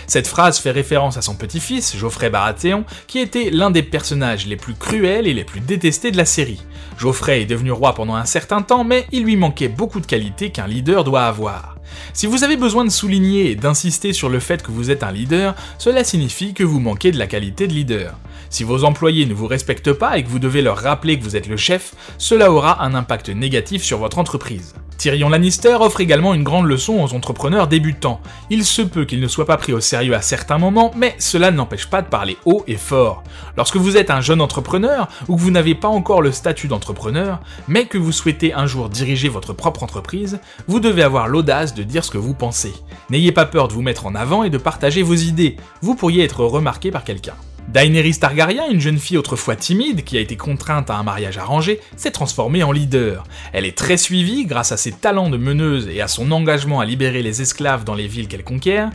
Cette 0.07 0.27
phrase 0.27 0.59
fait 0.59 0.71
référence 0.71 1.17
à 1.17 1.23
son 1.23 1.35
petit-fils, 1.35 1.97
Geoffrey 1.97 2.31
Baratheon, 2.31 2.85
qui 3.07 3.19
était 3.19 3.51
l'un 3.51 3.71
des 3.71 3.83
personnages 3.83 4.47
les 4.47 4.57
plus 4.57 4.75
cruels 4.75 5.27
et 5.27 5.35
les 5.35 5.45
plus 5.45 5.61
détestés 5.61 6.11
de 6.11 6.17
la 6.17 6.25
série. 6.25 6.63
Geoffrey 6.99 7.43
est 7.43 7.47
devenu 7.47 7.73
roi 7.73 7.95
pendant 7.95 8.15
un 8.15 8.25
certain 8.25 8.63
temps, 8.63 8.85
mais 8.85 9.07
il 9.13 9.25
lui 9.25 9.37
manquait 9.37 9.69
beaucoup 9.69 10.01
de 10.01 10.07
qualités 10.07 10.51
qu'un 10.51 10.67
leader 10.67 11.05
doit 11.05 11.25
avoir. 11.25 11.77
Si 12.13 12.27
vous 12.27 12.45
avez 12.45 12.57
besoin 12.57 12.85
de 12.85 12.91
souligner 12.91 13.51
et 13.51 13.57
d'insister 13.57 14.13
sur 14.13 14.29
le 14.29 14.41
fait 14.41 14.63
que 14.63 14.71
vous 14.71 14.91
êtes 14.91 15.03
un 15.03 15.13
leader, 15.13 15.55
cela 15.79 16.05
signifie 16.05 16.55
que 16.55 16.65
vous 16.65 16.81
manquez 16.81 17.11
de 17.11 17.19
la 17.19 17.27
qualité 17.27 17.67
de 17.67 17.73
leader. 17.73 18.17
Si 18.53 18.65
vos 18.65 18.85
employés 18.85 19.25
ne 19.25 19.33
vous 19.33 19.47
respectent 19.47 19.95
pas 19.95 20.19
et 20.19 20.23
que 20.23 20.29
vous 20.29 20.39
devez 20.39 20.61
leur 20.61 20.77
rappeler 20.77 21.19
que 21.19 21.25
vous 21.25 21.37
êtes 21.37 21.49
le 21.49 21.57
chef, 21.57 21.95
cela 22.19 22.53
aura 22.53 22.85
un 22.85 22.95
impact 22.95 23.31
négatif 23.31 23.83
sur 23.83 23.97
votre 23.97 24.19
entreprise. 24.19 24.75
Tyrion 24.99 25.31
Lannister 25.31 25.79
offre 25.81 26.03
également 26.03 26.35
une 26.35 26.45
grande 26.45 26.67
leçon 26.67 27.03
aux 27.03 27.15
entrepreneurs 27.15 27.67
débutants. 27.67 28.21
Il 28.51 28.67
se 28.67 28.83
peut 28.83 29.07
qu'ils 29.07 29.23
ne 29.23 29.27
soient 29.27 29.47
pas 29.47 29.57
pris 29.57 29.73
au 29.73 29.81
sérieux 29.81 30.15
à 30.15 30.21
certains 30.21 30.59
moments, 30.59 30.91
mais 30.95 31.15
cela 31.19 31.51
n'empêche 31.51 31.87
pas 31.87 32.03
de 32.03 32.09
parler 32.09 32.37
haut 32.45 32.63
et 32.69 32.77
fort. 32.77 33.25
Lorsque 33.57 33.79
vous 33.79 33.97
êtes 33.97 34.11
un 34.11 34.21
jeune 34.21 34.43
entrepreneur 34.43 35.09
ou 35.29 35.37
que 35.37 35.41
vous 35.41 35.51
n'avez 35.51 35.75
pas 35.75 35.89
encore 35.89 36.21
le 36.21 36.31
statut 36.31 36.69
d'entrepreneur, 36.69 37.41
mais 37.69 37.87
que 37.87 37.97
vous 37.97 38.13
souhaitez 38.13 38.53
un 38.53 38.67
jour 38.67 38.91
diriger 38.91 39.31
votre 39.31 39.55
propre 39.55 39.83
entreprise, 39.83 40.41
vous 40.69 40.79
devez 40.79 41.03
avoir 41.03 41.27
l'audace 41.27 41.73
de 41.73 41.85
dire 41.85 42.05
ce 42.05 42.11
que 42.11 42.19
vous 42.19 42.35
pensez. 42.35 42.75
N'ayez 43.09 43.33
pas 43.33 43.47
peur 43.47 43.69
de 43.69 43.73
vous 43.73 43.83
mettre 43.83 44.05
en 44.05 44.15
avant 44.15 44.45
et 44.45 44.51
de 44.51 44.59
partager 44.59 45.03
vos 45.03 45.15
idées. 45.15 45.57
Vous 45.81 45.95
pourriez 45.95 46.23
être 46.23 46.45
remarqué 46.45 46.91
par 46.91 47.03
quelqu'un. 47.03 47.35
Daenerys 47.73 48.19
Targaryen, 48.19 48.69
une 48.71 48.83
jeune 48.83 48.99
fille 48.99 49.17
autrefois 49.17 49.57
timide 49.57 50.05
qui 50.05 50.19
a 50.19 50.21
été 50.21 50.37
contrainte 50.37 50.91
à 50.91 50.97
un 50.97 51.03
mariage 51.03 51.39
arrangé, 51.39 51.81
s'est 51.97 52.11
transformée 52.11 52.63
en 52.63 52.71
leader. 52.71 53.25
Elle 53.55 53.65
est 53.65 53.79
très 53.79 53.97
suivie 53.97 54.45
grâce 54.45 54.73
à 54.73 54.77
ses 54.77 54.93
talents 54.93 55.31
de 55.31 55.39
meneuse 55.39 55.89
et 55.89 56.03
à 56.03 56.09
son 56.09 56.33
engagement 56.33 56.81
à 56.81 56.85
libérer 56.85 57.23
les 57.23 57.41
esclaves 57.41 57.85
dans 57.85 57.95
les 57.95 58.09
villes 58.09 58.29
qu'elle 58.29 58.45
conquiert. 58.45 58.91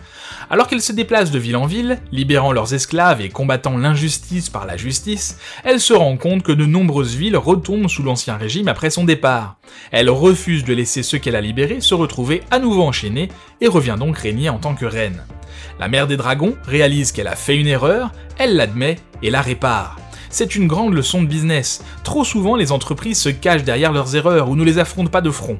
Alors 0.52 0.68
qu'elle 0.68 0.84
se 0.84 0.92
déplace 0.92 1.32
de 1.32 1.40
ville 1.40 1.58
en 1.58 1.66
ville, 1.66 1.98
libérant 2.12 2.52
leurs 2.52 2.76
esclaves 2.76 3.20
et 3.20 3.30
combattant 3.30 3.80
l'injustice 3.80 4.52
par 4.52 4.68
la 4.68 4.78
justice, 4.78 5.40
elle 5.64 5.80
se 5.80 5.94
rend 5.94 6.16
compte 6.16 6.44
que 6.44 6.52
de 6.52 6.68
nombreuses 6.68 7.16
villes 7.16 7.38
retombent 7.38 7.90
sous 7.90 8.04
l'ancien 8.04 8.38
régime 8.38 8.68
après 8.68 8.92
son 8.92 9.06
départ. 9.06 9.58
Elle 9.92 10.12
refuse 10.12 10.64
de 10.64 10.76
laisser 10.76 11.02
ceux 11.02 11.18
qu'elle 11.18 11.36
a 11.36 11.42
libérés 11.42 11.82
se 11.82 11.96
retrouver 11.96 12.44
à 12.52 12.60
nouveau 12.60 12.84
enchaînés 12.84 13.30
et 13.60 13.68
revient 13.68 13.96
donc 13.98 14.20
régner 14.20 14.50
en 14.50 14.60
tant 14.60 14.76
que 14.76 14.86
reine. 14.86 15.24
La 15.80 15.88
mère 15.88 16.08
des 16.08 16.18
dragons 16.18 16.56
réalise 16.66 17.12
qu'elle 17.12 17.28
a 17.28 17.36
fait 17.36 17.56
une 17.56 17.68
erreur, 17.68 18.12
elle 18.38 18.56
l'admet 18.56 18.98
et 19.22 19.30
la 19.30 19.42
répare. 19.42 19.98
C'est 20.30 20.56
une 20.56 20.68
grande 20.68 20.94
leçon 20.94 21.22
de 21.22 21.28
business. 21.28 21.84
Trop 22.04 22.24
souvent, 22.24 22.56
les 22.56 22.72
entreprises 22.72 23.20
se 23.20 23.30
cachent 23.30 23.64
derrière 23.64 23.92
leurs 23.92 24.16
erreurs 24.16 24.50
ou 24.50 24.56
ne 24.56 24.64
les 24.64 24.80
affrontent 24.80 25.10
pas 25.10 25.22
de 25.22 25.32
front. 25.32 25.60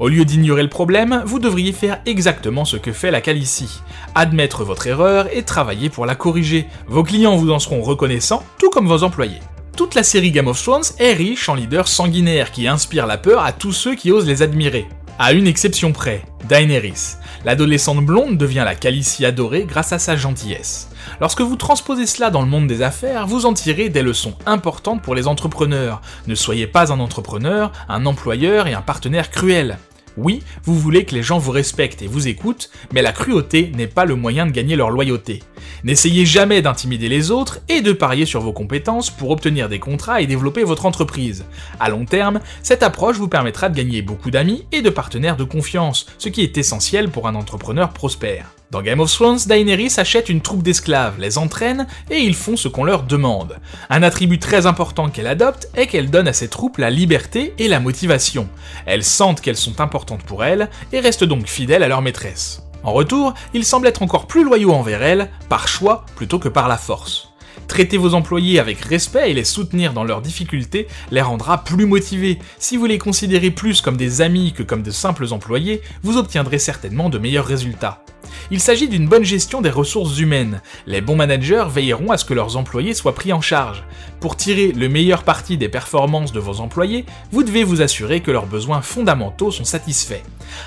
Au 0.00 0.08
lieu 0.08 0.24
d'ignorer 0.24 0.62
le 0.62 0.68
problème, 0.68 1.22
vous 1.24 1.38
devriez 1.38 1.72
faire 1.72 2.00
exactement 2.04 2.64
ce 2.64 2.76
que 2.76 2.92
fait 2.92 3.12
la 3.12 3.20
Calicie. 3.20 3.80
Admettre 4.14 4.64
votre 4.64 4.86
erreur 4.86 5.28
et 5.32 5.44
travailler 5.44 5.88
pour 5.88 6.04
la 6.04 6.16
corriger. 6.16 6.66
Vos 6.88 7.04
clients 7.04 7.36
vous 7.36 7.52
en 7.52 7.60
seront 7.60 7.80
reconnaissants, 7.80 8.42
tout 8.58 8.70
comme 8.70 8.88
vos 8.88 9.04
employés. 9.04 9.40
Toute 9.76 9.94
la 9.94 10.02
série 10.02 10.32
Game 10.32 10.48
of 10.48 10.62
Thrones 10.62 10.84
est 10.98 11.14
riche 11.14 11.48
en 11.48 11.54
leaders 11.54 11.88
sanguinaires 11.88 12.50
qui 12.50 12.68
inspirent 12.68 13.06
la 13.06 13.18
peur 13.18 13.44
à 13.44 13.52
tous 13.52 13.72
ceux 13.72 13.94
qui 13.94 14.10
osent 14.12 14.26
les 14.26 14.42
admirer. 14.42 14.86
À 15.16 15.32
une 15.32 15.46
exception 15.46 15.92
près, 15.92 16.22
Daenerys. 16.48 17.18
L'adolescente 17.44 18.04
blonde 18.04 18.36
devient 18.36 18.64
la 18.64 18.74
Calicie 18.74 19.24
adorée 19.24 19.64
grâce 19.64 19.92
à 19.92 20.00
sa 20.00 20.16
gentillesse. 20.16 20.88
Lorsque 21.20 21.40
vous 21.40 21.54
transposez 21.54 22.06
cela 22.06 22.30
dans 22.30 22.42
le 22.42 22.48
monde 22.48 22.66
des 22.66 22.82
affaires, 22.82 23.28
vous 23.28 23.46
en 23.46 23.52
tirez 23.52 23.90
des 23.90 24.02
leçons 24.02 24.34
importantes 24.44 25.02
pour 25.02 25.14
les 25.14 25.28
entrepreneurs. 25.28 26.00
Ne 26.26 26.34
soyez 26.34 26.66
pas 26.66 26.92
un 26.92 26.98
entrepreneur, 26.98 27.70
un 27.88 28.06
employeur 28.06 28.66
et 28.66 28.74
un 28.74 28.82
partenaire 28.82 29.30
cruel. 29.30 29.78
Oui, 30.16 30.42
vous 30.62 30.78
voulez 30.78 31.04
que 31.04 31.14
les 31.14 31.22
gens 31.22 31.38
vous 31.38 31.50
respectent 31.50 32.02
et 32.02 32.06
vous 32.06 32.28
écoutent, 32.28 32.70
mais 32.92 33.02
la 33.02 33.12
cruauté 33.12 33.72
n'est 33.74 33.86
pas 33.86 34.04
le 34.04 34.14
moyen 34.14 34.46
de 34.46 34.52
gagner 34.52 34.76
leur 34.76 34.90
loyauté. 34.90 35.42
N'essayez 35.82 36.24
jamais 36.24 36.62
d'intimider 36.62 37.08
les 37.08 37.30
autres 37.30 37.60
et 37.68 37.80
de 37.80 37.92
parier 37.92 38.26
sur 38.26 38.40
vos 38.40 38.52
compétences 38.52 39.10
pour 39.10 39.30
obtenir 39.30 39.68
des 39.68 39.80
contrats 39.80 40.20
et 40.20 40.26
développer 40.26 40.62
votre 40.62 40.86
entreprise. 40.86 41.44
À 41.80 41.88
long 41.88 42.04
terme, 42.04 42.40
cette 42.62 42.82
approche 42.82 43.16
vous 43.16 43.28
permettra 43.28 43.68
de 43.68 43.76
gagner 43.76 44.02
beaucoup 44.02 44.30
d'amis 44.30 44.64
et 44.72 44.82
de 44.82 44.90
partenaires 44.90 45.36
de 45.36 45.44
confiance, 45.44 46.06
ce 46.18 46.28
qui 46.28 46.42
est 46.42 46.58
essentiel 46.58 47.10
pour 47.10 47.26
un 47.26 47.34
entrepreneur 47.34 47.90
prospère. 47.90 48.54
Dans 48.74 48.82
Game 48.82 48.98
of 48.98 49.12
Thrones, 49.12 49.38
Daenerys 49.46 49.94
achète 49.98 50.28
une 50.28 50.40
troupe 50.40 50.64
d'esclaves, 50.64 51.20
les 51.20 51.38
entraîne 51.38 51.86
et 52.10 52.18
ils 52.18 52.34
font 52.34 52.56
ce 52.56 52.66
qu'on 52.66 52.82
leur 52.82 53.04
demande. 53.04 53.60
Un 53.88 54.02
attribut 54.02 54.40
très 54.40 54.66
important 54.66 55.10
qu'elle 55.10 55.28
adopte 55.28 55.68
est 55.76 55.86
qu'elle 55.86 56.10
donne 56.10 56.26
à 56.26 56.32
ses 56.32 56.48
troupes 56.48 56.78
la 56.78 56.90
liberté 56.90 57.54
et 57.58 57.68
la 57.68 57.78
motivation. 57.78 58.48
Elles 58.84 59.04
sentent 59.04 59.40
qu'elles 59.40 59.56
sont 59.56 59.80
importantes 59.80 60.24
pour 60.24 60.42
elle 60.42 60.70
et 60.92 60.98
restent 60.98 61.22
donc 61.22 61.46
fidèles 61.46 61.84
à 61.84 61.88
leur 61.88 62.02
maîtresse. 62.02 62.64
En 62.82 62.92
retour, 62.92 63.34
ils 63.54 63.64
semblent 63.64 63.86
être 63.86 64.02
encore 64.02 64.26
plus 64.26 64.42
loyaux 64.42 64.72
envers 64.72 65.04
elle, 65.04 65.30
par 65.48 65.68
choix 65.68 66.04
plutôt 66.16 66.40
que 66.40 66.48
par 66.48 66.66
la 66.66 66.76
force. 66.76 67.33
Traiter 67.68 67.96
vos 67.96 68.14
employés 68.14 68.58
avec 68.58 68.80
respect 68.80 69.30
et 69.30 69.34
les 69.34 69.44
soutenir 69.44 69.92
dans 69.92 70.04
leurs 70.04 70.22
difficultés 70.22 70.86
les 71.10 71.22
rendra 71.22 71.64
plus 71.64 71.86
motivés. 71.86 72.38
Si 72.58 72.76
vous 72.76 72.86
les 72.86 72.98
considérez 72.98 73.50
plus 73.50 73.80
comme 73.80 73.96
des 73.96 74.20
amis 74.20 74.52
que 74.52 74.62
comme 74.62 74.82
de 74.82 74.90
simples 74.90 75.32
employés, 75.32 75.80
vous 76.02 76.16
obtiendrez 76.16 76.58
certainement 76.58 77.08
de 77.08 77.18
meilleurs 77.18 77.46
résultats. 77.46 78.04
Il 78.50 78.60
s'agit 78.60 78.88
d'une 78.88 79.08
bonne 79.08 79.24
gestion 79.24 79.60
des 79.60 79.70
ressources 79.70 80.18
humaines. 80.18 80.60
Les 80.86 81.00
bons 81.00 81.16
managers 81.16 81.66
veilleront 81.70 82.10
à 82.10 82.18
ce 82.18 82.24
que 82.24 82.34
leurs 82.34 82.56
employés 82.56 82.94
soient 82.94 83.14
pris 83.14 83.32
en 83.32 83.40
charge. 83.40 83.84
Pour 84.20 84.36
tirer 84.36 84.72
le 84.72 84.88
meilleur 84.88 85.22
parti 85.22 85.56
des 85.56 85.68
performances 85.68 86.32
de 86.32 86.40
vos 86.40 86.60
employés, 86.60 87.04
vous 87.32 87.42
devez 87.42 87.64
vous 87.64 87.82
assurer 87.82 88.20
que 88.20 88.30
leurs 88.30 88.46
besoins 88.46 88.82
fondamentaux 88.82 89.50
sont 89.50 89.64
satisfaits. 89.64 90.22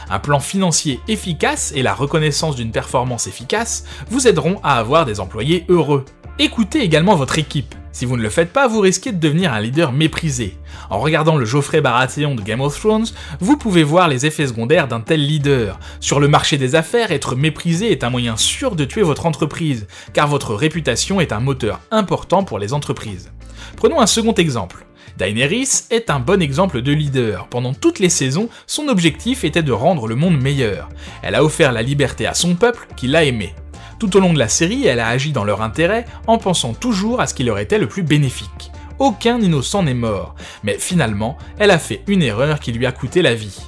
Un 0.10 0.20
plan 0.20 0.40
financier 0.40 1.00
efficace 1.08 1.72
et 1.76 1.84
la 1.84 1.94
reconnaissance 1.94 2.56
d'une 2.56 2.72
performance 2.72 3.28
efficace 3.28 3.86
vous 4.10 4.28
aideront 4.28 4.60
à 4.64 4.78
avoir 4.80 5.06
des 5.06 5.20
employés 5.20 5.66
heureux. 5.70 6.06
Écoutez 6.40 6.84
également 6.84 7.16
votre 7.16 7.40
équipe. 7.40 7.74
Si 7.92 8.06
vous 8.06 8.16
ne 8.16 8.22
le 8.22 8.30
faites 8.30 8.54
pas, 8.54 8.68
vous 8.68 8.80
risquez 8.80 9.12
de 9.12 9.18
devenir 9.18 9.54
un 9.54 9.60
leader 9.60 9.92
méprisé. 9.92 10.56
En 10.92 11.00
regardant 11.00 11.36
le 11.36 11.46
Geoffrey 11.46 11.82
Baratheon 11.82 12.36
de 12.36 12.44
Game 12.44 12.62
of 12.62 12.80
Thrones, 12.80 13.08
vous 13.40 13.58
pouvez 13.58 13.82
voir 13.82 14.08
les 14.08 14.28
effets 14.28 14.46
secondaires 14.46 14.88
d'un 14.88 15.00
tel 15.00 15.26
leader. 15.26 15.80
Sur 16.00 16.20
le 16.20 16.28
marché 16.28 16.60
des 16.60 16.76
affaires, 16.76 17.12
être 17.12 17.36
méprisé 17.36 17.92
est 17.92 18.04
un 18.04 18.12
moyen 18.12 18.38
sûr 18.38 18.76
de 18.76 18.86
tuer 18.86 19.02
votre 19.02 19.26
entreprise, 19.26 19.88
car 20.14 20.28
votre 20.28 20.54
réputation 20.54 21.20
est 21.20 21.32
un 21.32 21.40
moteur 21.40 21.80
important 21.90 22.44
pour 22.44 22.60
les 22.60 22.72
entreprises. 22.72 23.32
Prenons 23.76 24.00
un 24.00 24.06
second 24.06 24.34
exemple. 24.36 24.86
Daenerys 25.18 25.86
est 25.90 26.12
un 26.12 26.20
bon 26.20 26.40
exemple 26.40 26.84
de 26.84 26.92
leader. 26.92 27.48
Pendant 27.48 27.74
toutes 27.74 27.98
les 27.98 28.10
saisons, 28.10 28.50
son 28.68 28.90
objectif 28.90 29.44
était 29.44 29.64
de 29.64 29.72
rendre 29.72 30.06
le 30.06 30.14
monde 30.14 30.40
meilleur. 30.40 30.88
Elle 31.24 31.34
a 31.34 31.44
offert 31.44 31.72
la 31.72 31.82
liberté 31.82 32.28
à 32.28 32.36
son 32.36 32.54
peuple 32.54 32.88
qui 32.96 33.08
l'a 33.08 33.24
aimé. 33.24 33.56
Tout 34.00 34.16
au 34.16 34.20
long 34.20 34.34
de 34.34 34.40
la 34.40 34.48
série, 34.48 34.86
elle 34.86 35.00
a 35.00 35.08
agi 35.08 35.32
dans 35.32 35.44
leur 35.44 35.62
intérêt 35.62 36.06
en 36.28 36.38
pensant 36.38 36.74
toujours 36.74 37.20
à 37.20 37.28
ce 37.28 37.34
qui 37.34 37.44
leur 37.44 37.58
était 37.58 37.80
le 37.80 37.88
plus 37.88 38.04
bénéfique. 38.04 38.72
Aucun 39.00 39.40
innocent 39.40 39.84
n'est 39.84 39.94
mort, 39.94 40.36
mais 40.64 40.78
finalement, 40.78 41.38
elle 41.58 41.72
a 41.72 41.80
fait 41.80 42.04
une 42.08 42.22
erreur 42.22 42.60
qui 42.60 42.72
lui 42.72 42.86
a 42.86 42.92
coûté 42.92 43.22
la 43.22 43.34
vie. 43.34 43.60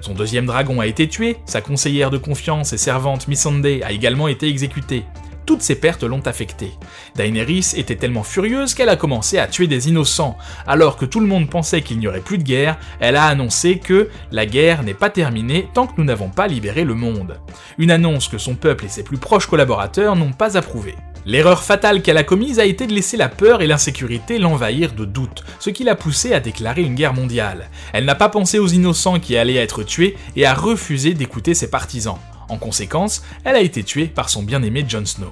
Son 0.00 0.14
deuxième 0.14 0.46
dragon 0.46 0.80
a 0.80 0.86
été 0.86 1.08
tué, 1.08 1.38
sa 1.46 1.60
conseillère 1.60 2.10
de 2.10 2.18
confiance 2.18 2.72
et 2.72 2.78
servante 2.78 3.28
Missandei 3.28 3.82
a 3.82 3.92
également 3.92 4.28
été 4.28 4.48
exécutée 4.48 5.04
toutes 5.46 5.62
ces 5.62 5.74
pertes 5.74 6.04
l'ont 6.04 6.26
affectée. 6.26 6.72
Daenerys 7.16 7.72
était 7.76 7.96
tellement 7.96 8.22
furieuse 8.22 8.74
qu'elle 8.74 8.88
a 8.88 8.96
commencé 8.96 9.38
à 9.38 9.46
tuer 9.46 9.66
des 9.66 9.88
innocents. 9.88 10.36
Alors 10.66 10.96
que 10.96 11.04
tout 11.04 11.20
le 11.20 11.26
monde 11.26 11.50
pensait 11.50 11.82
qu'il 11.82 11.98
n'y 11.98 12.06
aurait 12.06 12.20
plus 12.20 12.38
de 12.38 12.42
guerre, 12.42 12.78
elle 13.00 13.16
a 13.16 13.26
annoncé 13.26 13.78
que 13.78 14.08
la 14.30 14.46
guerre 14.46 14.82
n'est 14.82 14.94
pas 14.94 15.10
terminée 15.10 15.68
tant 15.74 15.86
que 15.86 15.94
nous 15.98 16.04
n'avons 16.04 16.28
pas 16.28 16.46
libéré 16.46 16.84
le 16.84 16.94
monde. 16.94 17.40
Une 17.78 17.90
annonce 17.90 18.28
que 18.28 18.38
son 18.38 18.54
peuple 18.54 18.84
et 18.84 18.88
ses 18.88 19.02
plus 19.02 19.18
proches 19.18 19.46
collaborateurs 19.46 20.16
n'ont 20.16 20.32
pas 20.32 20.56
approuvée. 20.56 20.96
L'erreur 21.24 21.62
fatale 21.62 22.02
qu'elle 22.02 22.16
a 22.16 22.24
commise 22.24 22.58
a 22.58 22.64
été 22.64 22.86
de 22.86 22.92
laisser 22.92 23.16
la 23.16 23.28
peur 23.28 23.62
et 23.62 23.68
l'insécurité 23.68 24.38
l'envahir 24.38 24.92
de 24.92 25.04
doutes, 25.04 25.44
ce 25.60 25.70
qui 25.70 25.84
l'a 25.84 25.94
poussée 25.94 26.34
à 26.34 26.40
déclarer 26.40 26.82
une 26.82 26.96
guerre 26.96 27.14
mondiale. 27.14 27.70
Elle 27.92 28.04
n'a 28.04 28.16
pas 28.16 28.28
pensé 28.28 28.58
aux 28.58 28.66
innocents 28.66 29.20
qui 29.20 29.36
allaient 29.36 29.54
être 29.54 29.84
tués 29.84 30.16
et 30.34 30.46
a 30.46 30.54
refusé 30.54 31.14
d'écouter 31.14 31.54
ses 31.54 31.70
partisans. 31.70 32.18
En 32.48 32.56
conséquence, 32.56 33.22
elle 33.44 33.56
a 33.56 33.60
été 33.60 33.82
tuée 33.82 34.06
par 34.06 34.28
son 34.28 34.42
bien-aimé 34.42 34.84
Jon 34.86 35.06
Snow. 35.06 35.30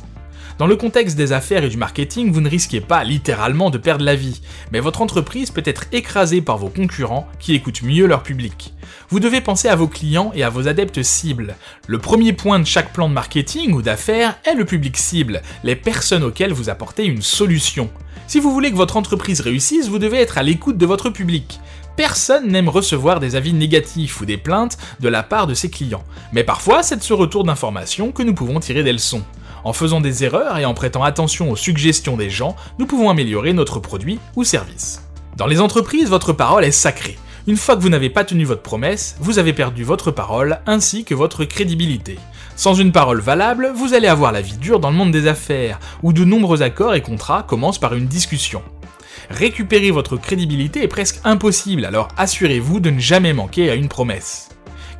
Dans 0.60 0.66
le 0.66 0.76
contexte 0.76 1.16
des 1.16 1.32
affaires 1.32 1.64
et 1.64 1.70
du 1.70 1.78
marketing, 1.78 2.30
vous 2.30 2.42
ne 2.42 2.48
risquez 2.50 2.82
pas 2.82 3.02
littéralement 3.02 3.70
de 3.70 3.78
perdre 3.78 4.04
la 4.04 4.14
vie, 4.14 4.42
mais 4.72 4.80
votre 4.80 5.00
entreprise 5.00 5.50
peut 5.50 5.62
être 5.64 5.86
écrasée 5.92 6.42
par 6.42 6.58
vos 6.58 6.68
concurrents 6.68 7.26
qui 7.38 7.54
écoutent 7.54 7.82
mieux 7.82 8.06
leur 8.06 8.22
public. 8.22 8.74
Vous 9.08 9.20
devez 9.20 9.40
penser 9.40 9.68
à 9.68 9.76
vos 9.76 9.88
clients 9.88 10.32
et 10.34 10.42
à 10.42 10.50
vos 10.50 10.68
adeptes 10.68 11.02
cibles. 11.02 11.56
Le 11.86 11.98
premier 11.98 12.34
point 12.34 12.58
de 12.58 12.66
chaque 12.66 12.92
plan 12.92 13.08
de 13.08 13.14
marketing 13.14 13.72
ou 13.72 13.80
d'affaires 13.80 14.38
est 14.44 14.54
le 14.54 14.66
public 14.66 14.98
cible, 14.98 15.40
les 15.64 15.76
personnes 15.76 16.24
auxquelles 16.24 16.52
vous 16.52 16.68
apportez 16.68 17.06
une 17.06 17.22
solution. 17.22 17.88
Si 18.26 18.38
vous 18.38 18.52
voulez 18.52 18.70
que 18.70 18.76
votre 18.76 18.98
entreprise 18.98 19.40
réussisse, 19.40 19.88
vous 19.88 19.98
devez 19.98 20.18
être 20.18 20.36
à 20.36 20.42
l'écoute 20.42 20.76
de 20.76 20.86
votre 20.86 21.08
public. 21.08 21.58
Personne 21.96 22.48
n'aime 22.48 22.68
recevoir 22.68 23.20
des 23.20 23.36
avis 23.36 23.52
négatifs 23.52 24.20
ou 24.20 24.26
des 24.26 24.36
plaintes 24.36 24.78
de 25.00 25.08
la 25.08 25.22
part 25.22 25.46
de 25.46 25.54
ses 25.54 25.70
clients, 25.70 26.04
mais 26.32 26.44
parfois 26.44 26.82
c'est 26.82 26.96
de 26.96 27.02
ce 27.02 27.12
retour 27.12 27.44
d'informations 27.44 28.12
que 28.12 28.22
nous 28.22 28.34
pouvons 28.34 28.60
tirer 28.60 28.82
des 28.82 28.92
leçons. 28.92 29.22
En 29.64 29.72
faisant 29.72 30.00
des 30.00 30.24
erreurs 30.24 30.56
et 30.58 30.64
en 30.64 30.74
prêtant 30.74 31.04
attention 31.04 31.50
aux 31.50 31.56
suggestions 31.56 32.16
des 32.16 32.30
gens, 32.30 32.56
nous 32.78 32.86
pouvons 32.86 33.10
améliorer 33.10 33.52
notre 33.52 33.78
produit 33.78 34.18
ou 34.36 34.44
service. 34.44 35.02
Dans 35.36 35.46
les 35.46 35.60
entreprises, 35.60 36.08
votre 36.08 36.32
parole 36.32 36.64
est 36.64 36.70
sacrée. 36.70 37.18
Une 37.46 37.56
fois 37.56 37.76
que 37.76 37.80
vous 37.82 37.88
n'avez 37.88 38.10
pas 38.10 38.24
tenu 38.24 38.44
votre 38.44 38.62
promesse, 38.62 39.16
vous 39.20 39.38
avez 39.38 39.52
perdu 39.52 39.84
votre 39.84 40.10
parole 40.10 40.60
ainsi 40.66 41.04
que 41.04 41.14
votre 41.14 41.44
crédibilité. 41.44 42.18
Sans 42.56 42.74
une 42.74 42.92
parole 42.92 43.20
valable, 43.20 43.72
vous 43.74 43.94
allez 43.94 44.08
avoir 44.08 44.32
la 44.32 44.42
vie 44.42 44.58
dure 44.58 44.80
dans 44.80 44.90
le 44.90 44.96
monde 44.96 45.10
des 45.10 45.26
affaires, 45.26 45.80
où 46.02 46.12
de 46.12 46.24
nombreux 46.24 46.62
accords 46.62 46.94
et 46.94 47.00
contrats 47.00 47.42
commencent 47.42 47.78
par 47.78 47.94
une 47.94 48.06
discussion. 48.06 48.62
Récupérer 49.30 49.92
votre 49.92 50.16
crédibilité 50.16 50.82
est 50.82 50.88
presque 50.88 51.20
impossible, 51.22 51.84
alors 51.84 52.08
assurez-vous 52.16 52.80
de 52.80 52.90
ne 52.90 52.98
jamais 52.98 53.32
manquer 53.32 53.70
à 53.70 53.76
une 53.76 53.88
promesse. 53.88 54.48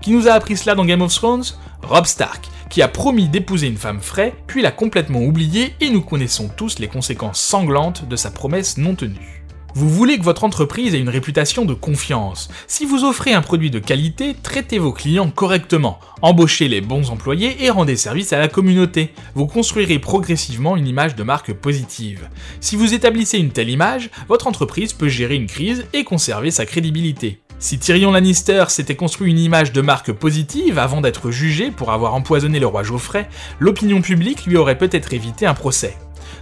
Qui 0.01 0.13
nous 0.13 0.29
a 0.29 0.33
appris 0.33 0.57
cela 0.57 0.77
dans 0.77 0.85
Game 0.85 1.03
of 1.03 1.13
Thrones? 1.13 1.43
Rob 1.83 2.07
Stark, 2.07 2.49
qui 2.71 2.81
a 2.81 2.87
promis 2.87 3.29
d'épouser 3.29 3.67
une 3.67 3.77
femme 3.77 4.01
fraie, 4.01 4.35
puis 4.47 4.63
l'a 4.63 4.71
complètement 4.71 5.21
oublié 5.21 5.75
et 5.81 5.91
nous 5.91 6.01
connaissons 6.01 6.49
tous 6.57 6.79
les 6.79 6.87
conséquences 6.87 7.41
sanglantes 7.41 8.09
de 8.09 8.15
sa 8.15 8.31
promesse 8.31 8.79
non 8.79 8.95
tenue. 8.95 9.40
Vous 9.75 9.89
voulez 9.89 10.19
que 10.19 10.25
votre 10.25 10.45
entreprise 10.45 10.95
ait 10.95 11.01
une 11.01 11.09
réputation 11.09 11.65
de 11.65 11.75
confiance. 11.75 12.49
Si 12.67 12.85
vous 12.85 13.05
offrez 13.05 13.33
un 13.33 13.43
produit 13.43 13.71
de 13.71 13.79
qualité, 13.79 14.35
traitez 14.43 14.79
vos 14.79 14.93
clients 14.93 15.31
correctement, 15.31 16.01
embauchez 16.23 16.69
les 16.69 16.81
bons 16.81 17.11
employés 17.11 17.65
et 17.65 17.71
rendez 17.71 17.97
service 17.97 18.33
à 18.33 18.39
la 18.39 18.49
communauté. 18.49 19.13
Vous 19.35 19.47
construirez 19.47 19.99
progressivement 19.99 20.77
une 20.77 20.89
image 20.89 21.15
de 21.15 21.23
marque 21.23 21.53
positive. 21.53 22.29
Si 22.61 22.77
vous 22.77 22.95
établissez 22.95 23.39
une 23.39 23.53
telle 23.53 23.71
image, 23.71 24.11
votre 24.29 24.47
entreprise 24.47 24.93
peut 24.93 25.09
gérer 25.09 25.37
une 25.37 25.47
crise 25.47 25.87
et 25.93 26.05
conserver 26.05 26.51
sa 26.51 26.67
crédibilité. 26.67 27.41
Si 27.63 27.79
Tyrion 27.79 28.11
Lannister 28.11 28.65
s'était 28.69 28.97
construit 28.97 29.31
une 29.31 29.39
image 29.39 29.73
de 29.73 29.83
marque 29.83 30.13
positive 30.13 30.79
avant 30.79 31.03
d'être 31.03 31.31
jugé 31.31 31.71
pour 31.71 31.93
avoir 31.93 32.15
empoisonné 32.15 32.59
le 32.59 32.67
roi 32.67 32.83
Geoffrey, 32.83 33.29
l'opinion 33.59 34.01
publique 34.01 34.47
lui 34.47 34.57
aurait 34.57 34.79
peut-être 34.79 35.13
évité 35.13 35.45
un 35.45 35.53
procès. 35.53 35.95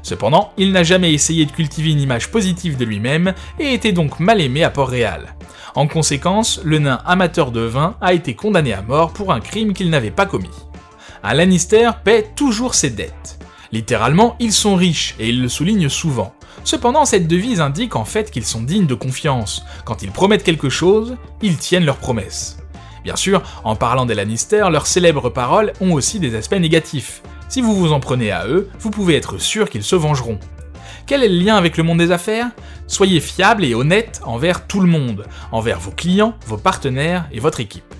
Cependant, 0.02 0.52
il 0.56 0.72
n'a 0.72 0.82
jamais 0.82 1.12
essayé 1.12 1.44
de 1.44 1.52
cultiver 1.52 1.90
une 1.90 2.00
image 2.00 2.30
positive 2.30 2.76
de 2.76 2.84
lui-même 2.84 3.34
et 3.58 3.74
était 3.74 3.92
donc 3.92 4.20
mal 4.20 4.40
aimé 4.40 4.64
à 4.64 4.70
Port-Réal. 4.70 5.34
En 5.74 5.86
conséquence, 5.86 6.60
le 6.64 6.78
nain 6.78 7.00
amateur 7.06 7.52
de 7.52 7.60
vin 7.60 7.96
a 8.00 8.12
été 8.12 8.34
condamné 8.34 8.72
à 8.72 8.82
mort 8.82 9.12
pour 9.12 9.32
un 9.32 9.40
crime 9.40 9.72
qu'il 9.72 9.90
n'avait 9.90 10.10
pas 10.10 10.26
commis. 10.26 10.48
Un 11.22 11.34
Lannister 11.34 11.90
paie 12.04 12.30
toujours 12.34 12.74
ses 12.74 12.90
dettes. 12.90 13.38
Littéralement, 13.70 14.36
ils 14.40 14.52
sont 14.52 14.76
riches 14.76 15.14
et 15.18 15.28
ils 15.28 15.42
le 15.42 15.48
soulignent 15.48 15.88
souvent. 15.88 16.32
Cependant, 16.64 17.04
cette 17.04 17.28
devise 17.28 17.60
indique 17.60 17.96
en 17.96 18.04
fait 18.04 18.30
qu'ils 18.30 18.44
sont 18.44 18.62
dignes 18.62 18.86
de 18.86 18.94
confiance. 18.94 19.64
Quand 19.84 20.02
ils 20.02 20.10
promettent 20.10 20.42
quelque 20.42 20.68
chose, 20.68 21.16
ils 21.42 21.56
tiennent 21.56 21.84
leurs 21.84 21.96
promesses. 21.96 22.58
Bien 23.04 23.16
sûr, 23.16 23.42
en 23.64 23.76
parlant 23.76 24.06
des 24.06 24.14
Lannister, 24.14 24.66
leurs 24.70 24.86
célèbres 24.86 25.30
paroles 25.30 25.72
ont 25.80 25.92
aussi 25.92 26.18
des 26.18 26.34
aspects 26.34 26.54
négatifs. 26.54 27.22
Si 27.48 27.62
vous 27.62 27.74
vous 27.74 27.92
en 27.92 28.00
prenez 28.00 28.30
à 28.30 28.46
eux, 28.46 28.68
vous 28.78 28.90
pouvez 28.90 29.16
être 29.16 29.38
sûr 29.38 29.70
qu'ils 29.70 29.82
se 29.82 29.96
vengeront. 29.96 30.38
Quel 31.06 31.24
est 31.24 31.28
le 31.28 31.42
lien 31.42 31.56
avec 31.56 31.78
le 31.78 31.82
monde 31.82 31.96
des 31.96 32.10
affaires? 32.10 32.50
Soyez 32.86 33.20
fiable 33.20 33.64
et 33.64 33.74
honnête 33.74 34.20
envers 34.24 34.66
tout 34.66 34.80
le 34.80 34.86
monde, 34.86 35.24
envers 35.50 35.80
vos 35.80 35.90
clients, 35.90 36.34
vos 36.46 36.58
partenaires 36.58 37.26
et 37.32 37.40
votre 37.40 37.60
équipe. 37.60 37.94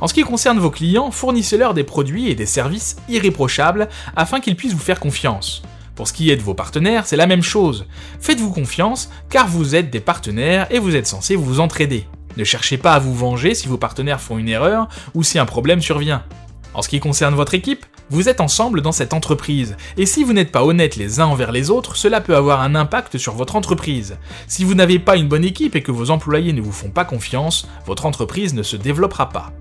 En 0.00 0.08
ce 0.08 0.14
qui 0.14 0.22
concerne 0.22 0.58
vos 0.58 0.70
clients, 0.70 1.10
fournissez-leur 1.10 1.74
des 1.74 1.84
produits 1.84 2.30
et 2.30 2.34
des 2.34 2.46
services 2.46 2.96
irréprochables 3.10 3.90
afin 4.16 4.40
qu'ils 4.40 4.56
puissent 4.56 4.72
vous 4.72 4.78
faire 4.78 5.00
confiance. 5.00 5.62
Pour 5.94 6.08
ce 6.08 6.14
qui 6.14 6.30
est 6.30 6.36
de 6.36 6.42
vos 6.42 6.54
partenaires, 6.54 7.06
c'est 7.06 7.16
la 7.16 7.26
même 7.26 7.42
chose. 7.42 7.86
Faites-vous 8.20 8.52
confiance 8.52 9.10
car 9.28 9.46
vous 9.46 9.74
êtes 9.74 9.90
des 9.90 10.00
partenaires 10.00 10.66
et 10.70 10.78
vous 10.78 10.96
êtes 10.96 11.06
censés 11.06 11.36
vous 11.36 11.60
entraider. 11.60 12.06
Ne 12.38 12.44
cherchez 12.44 12.78
pas 12.78 12.94
à 12.94 12.98
vous 12.98 13.14
venger 13.14 13.54
si 13.54 13.68
vos 13.68 13.78
partenaires 13.78 14.22
font 14.22 14.38
une 14.38 14.48
erreur 14.48 14.88
ou 15.12 15.22
si 15.22 15.38
un 15.38 15.46
problème 15.46 15.82
survient. 15.82 16.24
En 16.74 16.82
ce 16.82 16.88
qui 16.88 17.00
concerne 17.00 17.34
votre 17.34 17.54
équipe, 17.54 17.86
vous 18.10 18.28
êtes 18.28 18.40
ensemble 18.40 18.82
dans 18.82 18.92
cette 18.92 19.14
entreprise, 19.14 19.76
et 19.96 20.06
si 20.06 20.24
vous 20.24 20.32
n'êtes 20.32 20.52
pas 20.52 20.64
honnêtes 20.64 20.96
les 20.96 21.20
uns 21.20 21.26
envers 21.26 21.52
les 21.52 21.70
autres, 21.70 21.96
cela 21.96 22.20
peut 22.20 22.36
avoir 22.36 22.60
un 22.60 22.74
impact 22.74 23.16
sur 23.16 23.34
votre 23.34 23.56
entreprise. 23.56 24.18
Si 24.46 24.64
vous 24.64 24.74
n'avez 24.74 24.98
pas 24.98 25.16
une 25.16 25.28
bonne 25.28 25.44
équipe 25.44 25.76
et 25.76 25.82
que 25.82 25.92
vos 25.92 26.10
employés 26.10 26.52
ne 26.52 26.60
vous 26.60 26.72
font 26.72 26.90
pas 26.90 27.04
confiance, 27.04 27.68
votre 27.86 28.06
entreprise 28.06 28.52
ne 28.52 28.62
se 28.62 28.76
développera 28.76 29.30
pas. 29.30 29.52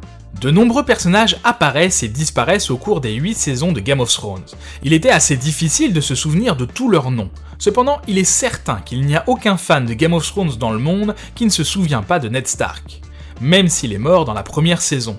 De 0.41 0.51
nombreux 0.51 0.83
personnages 0.83 1.37
apparaissent 1.43 2.03
et 2.03 2.09
disparaissent 2.09 2.69
au 2.69 2.77
cours 2.77 2.99
des 2.99 3.13
8 3.13 3.35
saisons 3.35 3.71
de 3.71 3.79
Game 3.79 4.01
of 4.01 4.11
Thrones. 4.11 4.43
Il 4.81 4.91
était 4.91 5.09
assez 5.09 5.37
difficile 5.37 5.93
de 5.93 6.01
se 6.01 6.15
souvenir 6.15 6.57
de 6.57 6.65
tous 6.65 6.89
leurs 6.89 7.11
noms. 7.11 7.29
Cependant, 7.59 8.01
il 8.07 8.17
est 8.17 8.23
certain 8.25 8.81
qu'il 8.83 9.05
n'y 9.05 9.15
a 9.15 9.23
aucun 9.27 9.55
fan 9.55 9.85
de 9.85 9.93
Game 9.93 10.13
of 10.13 10.27
Thrones 10.27 10.57
dans 10.59 10.71
le 10.71 10.79
monde 10.79 11.15
qui 11.35 11.45
ne 11.45 11.49
se 11.49 11.63
souvient 11.63 12.01
pas 12.01 12.19
de 12.19 12.27
Ned 12.27 12.47
Stark, 12.47 13.01
même 13.39 13.69
s'il 13.69 13.93
est 13.93 13.99
mort 13.99 14.25
dans 14.25 14.33
la 14.33 14.43
première 14.43 14.81
saison. 14.81 15.17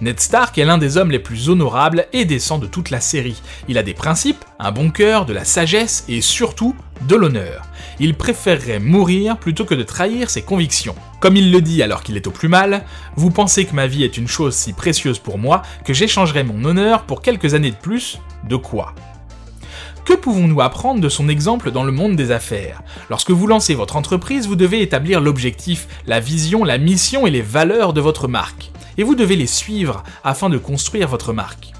Ned 0.00 0.18
Stark 0.18 0.56
est 0.56 0.64
l'un 0.64 0.78
des 0.78 0.96
hommes 0.96 1.10
les 1.10 1.18
plus 1.18 1.50
honorables 1.50 2.06
et 2.14 2.24
décents 2.24 2.58
de 2.58 2.66
toute 2.66 2.88
la 2.88 3.00
série. 3.00 3.42
Il 3.68 3.76
a 3.76 3.82
des 3.82 3.92
principes, 3.92 4.42
un 4.58 4.72
bon 4.72 4.90
cœur, 4.90 5.26
de 5.26 5.34
la 5.34 5.44
sagesse 5.44 6.04
et 6.08 6.22
surtout 6.22 6.74
de 7.06 7.16
l'honneur. 7.16 7.66
Il 7.98 8.14
préférerait 8.14 8.78
mourir 8.78 9.36
plutôt 9.36 9.66
que 9.66 9.74
de 9.74 9.82
trahir 9.82 10.30
ses 10.30 10.40
convictions. 10.40 10.94
Comme 11.20 11.36
il 11.36 11.52
le 11.52 11.60
dit 11.60 11.82
alors 11.82 12.02
qu'il 12.02 12.16
est 12.16 12.26
au 12.26 12.30
plus 12.30 12.48
mal, 12.48 12.84
vous 13.16 13.30
pensez 13.30 13.66
que 13.66 13.74
ma 13.74 13.86
vie 13.86 14.02
est 14.02 14.16
une 14.16 14.28
chose 14.28 14.54
si 14.54 14.72
précieuse 14.72 15.18
pour 15.18 15.36
moi 15.36 15.60
que 15.84 15.92
j'échangerai 15.92 16.44
mon 16.44 16.64
honneur 16.64 17.02
pour 17.02 17.20
quelques 17.20 17.52
années 17.52 17.70
de 17.70 17.76
plus 17.76 18.20
De 18.48 18.56
quoi? 18.56 18.94
Que 20.06 20.14
pouvons-nous 20.14 20.62
apprendre 20.62 21.02
de 21.02 21.10
son 21.10 21.28
exemple 21.28 21.70
dans 21.70 21.84
le 21.84 21.92
monde 21.92 22.16
des 22.16 22.30
affaires? 22.30 22.82
Lorsque 23.10 23.30
vous 23.32 23.46
lancez 23.46 23.74
votre 23.74 23.96
entreprise, 23.96 24.48
vous 24.48 24.56
devez 24.56 24.80
établir 24.80 25.20
l'objectif, 25.20 25.88
la 26.06 26.20
vision, 26.20 26.64
la 26.64 26.78
mission 26.78 27.26
et 27.26 27.30
les 27.30 27.42
valeurs 27.42 27.92
de 27.92 28.00
votre 28.00 28.26
marque. 28.26 28.70
Et 29.00 29.02
vous 29.02 29.14
devez 29.14 29.34
les 29.34 29.46
suivre 29.46 30.02
afin 30.24 30.50
de 30.50 30.58
construire 30.58 31.08
votre 31.08 31.32
marque. 31.32 31.72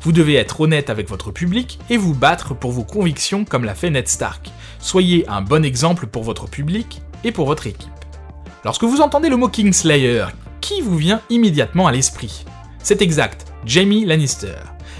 Vous 0.00 0.10
devez 0.10 0.36
être 0.36 0.62
honnête 0.62 0.88
avec 0.88 1.06
votre 1.06 1.30
public 1.30 1.78
et 1.90 1.98
vous 1.98 2.14
battre 2.14 2.54
pour 2.54 2.72
vos 2.72 2.82
convictions 2.82 3.44
comme 3.44 3.66
l'a 3.66 3.74
fait 3.74 3.90
Ned 3.90 4.08
Stark. 4.08 4.50
Soyez 4.78 5.28
un 5.28 5.42
bon 5.42 5.66
exemple 5.66 6.06
pour 6.06 6.22
votre 6.22 6.48
public 6.48 7.02
et 7.24 7.30
pour 7.30 7.44
votre 7.44 7.66
équipe. 7.66 7.90
Lorsque 8.64 8.84
vous 8.84 9.02
entendez 9.02 9.28
le 9.28 9.36
mot 9.36 9.48
Kingslayer, 9.48 10.28
qui 10.62 10.80
vous 10.80 10.96
vient 10.96 11.20
immédiatement 11.28 11.88
à 11.88 11.92
l'esprit? 11.92 12.46
C'est 12.82 13.02
exact, 13.02 13.52
Jamie 13.66 14.06
Lannister. 14.06 14.56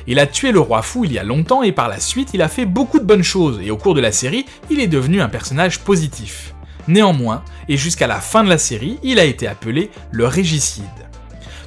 Il 0.07 0.19
a 0.19 0.27
tué 0.27 0.53
le 0.53 0.61
roi 0.61 0.83
fou 0.83 1.07
il 1.07 1.13
y 1.15 1.19
a 1.19 1.25
longtemps 1.25 1.63
et 1.63 1.73
par 1.73 1.89
la 1.89 2.01
suite 2.01 2.35
il 2.35 2.43
a 2.43 2.49
fait 2.49 2.67
beaucoup 2.67 2.99
de 2.99 3.07
bonnes 3.07 3.25
choses 3.25 3.63
et 3.63 3.71
au 3.71 3.79
cours 3.79 3.95
de 3.95 4.03
la 4.03 4.13
série 4.13 4.45
il 4.69 4.79
est 4.79 4.89
devenu 4.89 5.23
un 5.23 5.31
personnage 5.31 5.79
positif. 5.81 6.55
Néanmoins, 6.87 7.43
et 7.71 7.79
jusqu'à 7.79 8.09
la 8.09 8.21
fin 8.21 8.45
de 8.45 8.51
la 8.51 8.59
série, 8.59 8.99
il 9.03 9.19
a 9.19 9.25
été 9.25 9.47
appelé 9.47 9.91
le 10.11 10.27
régicide. 10.27 10.83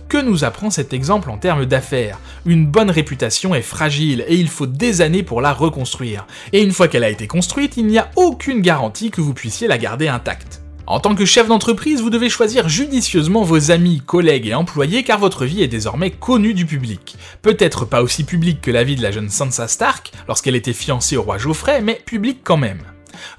Que 0.07 0.21
nous 0.21 0.43
apprend 0.43 0.69
cet 0.69 0.93
exemple 0.93 1.31
en 1.31 1.37
termes 1.37 1.65
d'affaires? 1.65 2.19
Une 2.45 2.67
bonne 2.67 2.91
réputation 2.91 3.55
est 3.55 3.63
fragile 3.63 4.23
et 4.27 4.35
il 4.35 4.49
faut 4.49 4.67
des 4.67 5.01
années 5.01 5.23
pour 5.23 5.41
la 5.41 5.51
reconstruire. 5.51 6.27
Et 6.53 6.61
une 6.61 6.71
fois 6.71 6.87
qu'elle 6.87 7.03
a 7.03 7.09
été 7.09 7.25
construite, 7.25 7.75
il 7.77 7.87
n'y 7.87 7.97
a 7.97 8.11
aucune 8.15 8.61
garantie 8.61 9.09
que 9.09 9.21
vous 9.21 9.33
puissiez 9.33 9.67
la 9.67 9.79
garder 9.79 10.07
intacte. 10.07 10.61
En 10.87 10.99
tant 10.99 11.15
que 11.15 11.25
chef 11.25 11.47
d'entreprise, 11.47 12.01
vous 12.01 12.11
devez 12.11 12.29
choisir 12.29 12.69
judicieusement 12.69 13.41
vos 13.41 13.71
amis, 13.71 14.03
collègues 14.05 14.47
et 14.47 14.53
employés 14.53 15.03
car 15.03 15.17
votre 15.17 15.45
vie 15.45 15.63
est 15.63 15.67
désormais 15.67 16.11
connue 16.11 16.53
du 16.53 16.67
public. 16.67 17.17
Peut-être 17.41 17.85
pas 17.85 18.03
aussi 18.03 18.23
publique 18.23 18.61
que 18.61 18.69
la 18.69 18.83
vie 18.83 18.95
de 18.95 19.01
la 19.01 19.11
jeune 19.11 19.31
Sansa 19.31 19.67
Stark 19.67 20.11
lorsqu'elle 20.27 20.55
était 20.55 20.73
fiancée 20.73 21.17
au 21.17 21.23
roi 21.23 21.39
Geoffrey, 21.39 21.81
mais 21.81 21.99
publique 22.05 22.41
quand 22.43 22.57
même. 22.57 22.83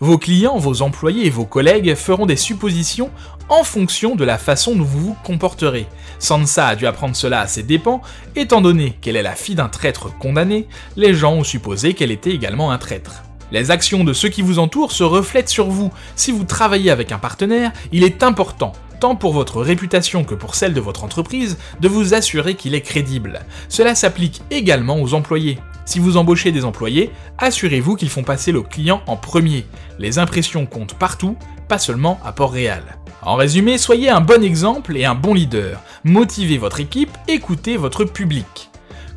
Vos 0.00 0.18
clients, 0.18 0.58
vos 0.58 0.82
employés 0.82 1.26
et 1.26 1.30
vos 1.30 1.46
collègues 1.46 1.94
feront 1.94 2.26
des 2.26 2.36
suppositions 2.36 3.10
en 3.48 3.64
fonction 3.64 4.14
de 4.14 4.24
la 4.24 4.36
façon 4.36 4.76
dont 4.76 4.84
vous 4.84 5.00
vous 5.00 5.16
comporterez. 5.24 5.86
Sansa 6.18 6.68
a 6.68 6.76
dû 6.76 6.86
apprendre 6.86 7.16
cela 7.16 7.40
à 7.40 7.46
ses 7.46 7.62
dépens, 7.62 8.02
étant 8.34 8.60
donné 8.60 8.98
qu'elle 9.00 9.16
est 9.16 9.22
la 9.22 9.34
fille 9.34 9.54
d'un 9.54 9.68
traître 9.68 10.14
condamné, 10.18 10.68
les 10.96 11.14
gens 11.14 11.32
ont 11.32 11.44
supposé 11.44 11.94
qu'elle 11.94 12.10
était 12.10 12.32
également 12.32 12.72
un 12.72 12.78
traître. 12.78 13.22
Les 13.52 13.70
actions 13.70 14.04
de 14.04 14.12
ceux 14.12 14.28
qui 14.28 14.42
vous 14.42 14.58
entourent 14.58 14.92
se 14.92 15.04
reflètent 15.04 15.48
sur 15.48 15.68
vous. 15.68 15.90
Si 16.14 16.30
vous 16.30 16.44
travaillez 16.44 16.90
avec 16.90 17.10
un 17.12 17.18
partenaire, 17.18 17.72
il 17.92 18.04
est 18.04 18.22
important, 18.22 18.72
tant 19.00 19.16
pour 19.16 19.32
votre 19.32 19.62
réputation 19.62 20.24
que 20.24 20.34
pour 20.34 20.56
celle 20.56 20.74
de 20.74 20.80
votre 20.80 21.04
entreprise, 21.04 21.56
de 21.80 21.88
vous 21.88 22.12
assurer 22.12 22.54
qu'il 22.54 22.74
est 22.74 22.82
crédible. 22.82 23.40
Cela 23.70 23.94
s'applique 23.94 24.42
également 24.50 25.00
aux 25.00 25.14
employés. 25.14 25.58
Si 25.86 26.00
vous 26.00 26.16
embauchez 26.16 26.52
des 26.52 26.64
employés, 26.64 27.10
assurez-vous 27.38 27.94
qu'ils 27.94 28.10
font 28.10 28.24
passer 28.24 28.52
le 28.52 28.62
client 28.62 29.02
en 29.06 29.16
premier. 29.16 29.64
Les 29.98 30.18
impressions 30.18 30.66
comptent 30.66 30.94
partout, 30.94 31.36
pas 31.68 31.78
seulement 31.78 32.20
à 32.24 32.32
Port-Réal. 32.32 32.82
En 33.22 33.36
résumé, 33.36 33.78
soyez 33.78 34.10
un 34.10 34.20
bon 34.20 34.42
exemple 34.44 34.96
et 34.96 35.04
un 35.04 35.14
bon 35.14 35.32
leader. 35.32 35.80
Motivez 36.04 36.58
votre 36.58 36.80
équipe, 36.80 37.16
écoutez 37.28 37.76
votre 37.76 38.04
public. 38.04 38.70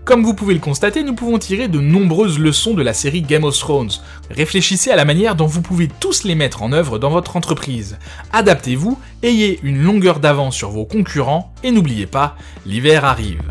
Comme 0.06 0.24
vous 0.24 0.34
pouvez 0.34 0.54
le 0.54 0.60
constater, 0.60 1.04
nous 1.04 1.14
pouvons 1.14 1.38
tirer 1.38 1.68
de 1.68 1.80
nombreuses 1.80 2.40
leçons 2.40 2.74
de 2.74 2.82
la 2.82 2.94
série 2.94 3.22
Game 3.22 3.44
of 3.44 3.58
Thrones. 3.58 3.92
Réfléchissez 4.32 4.90
à 4.90 4.96
la 4.96 5.06
manière 5.06 5.36
dont 5.36 5.46
vous 5.46 5.62
pouvez 5.62 5.88
tous 6.00 6.24
les 6.24 6.34
mettre 6.34 6.64
en 6.64 6.72
œuvre 6.72 6.98
dans 6.98 7.12
votre 7.12 7.36
entreprise. 7.36 8.00
Adaptez-vous, 8.32 8.98
ayez 9.22 9.60
une 9.62 9.84
longueur 9.84 10.20
d'avance 10.20 10.56
sur 10.56 10.72
vos 10.72 10.86
concurrents 10.86 11.54
et 11.64 11.72
n'oubliez 11.72 12.08
pas, 12.08 12.36
l'hiver 12.66 13.06
arrive. 13.06 13.44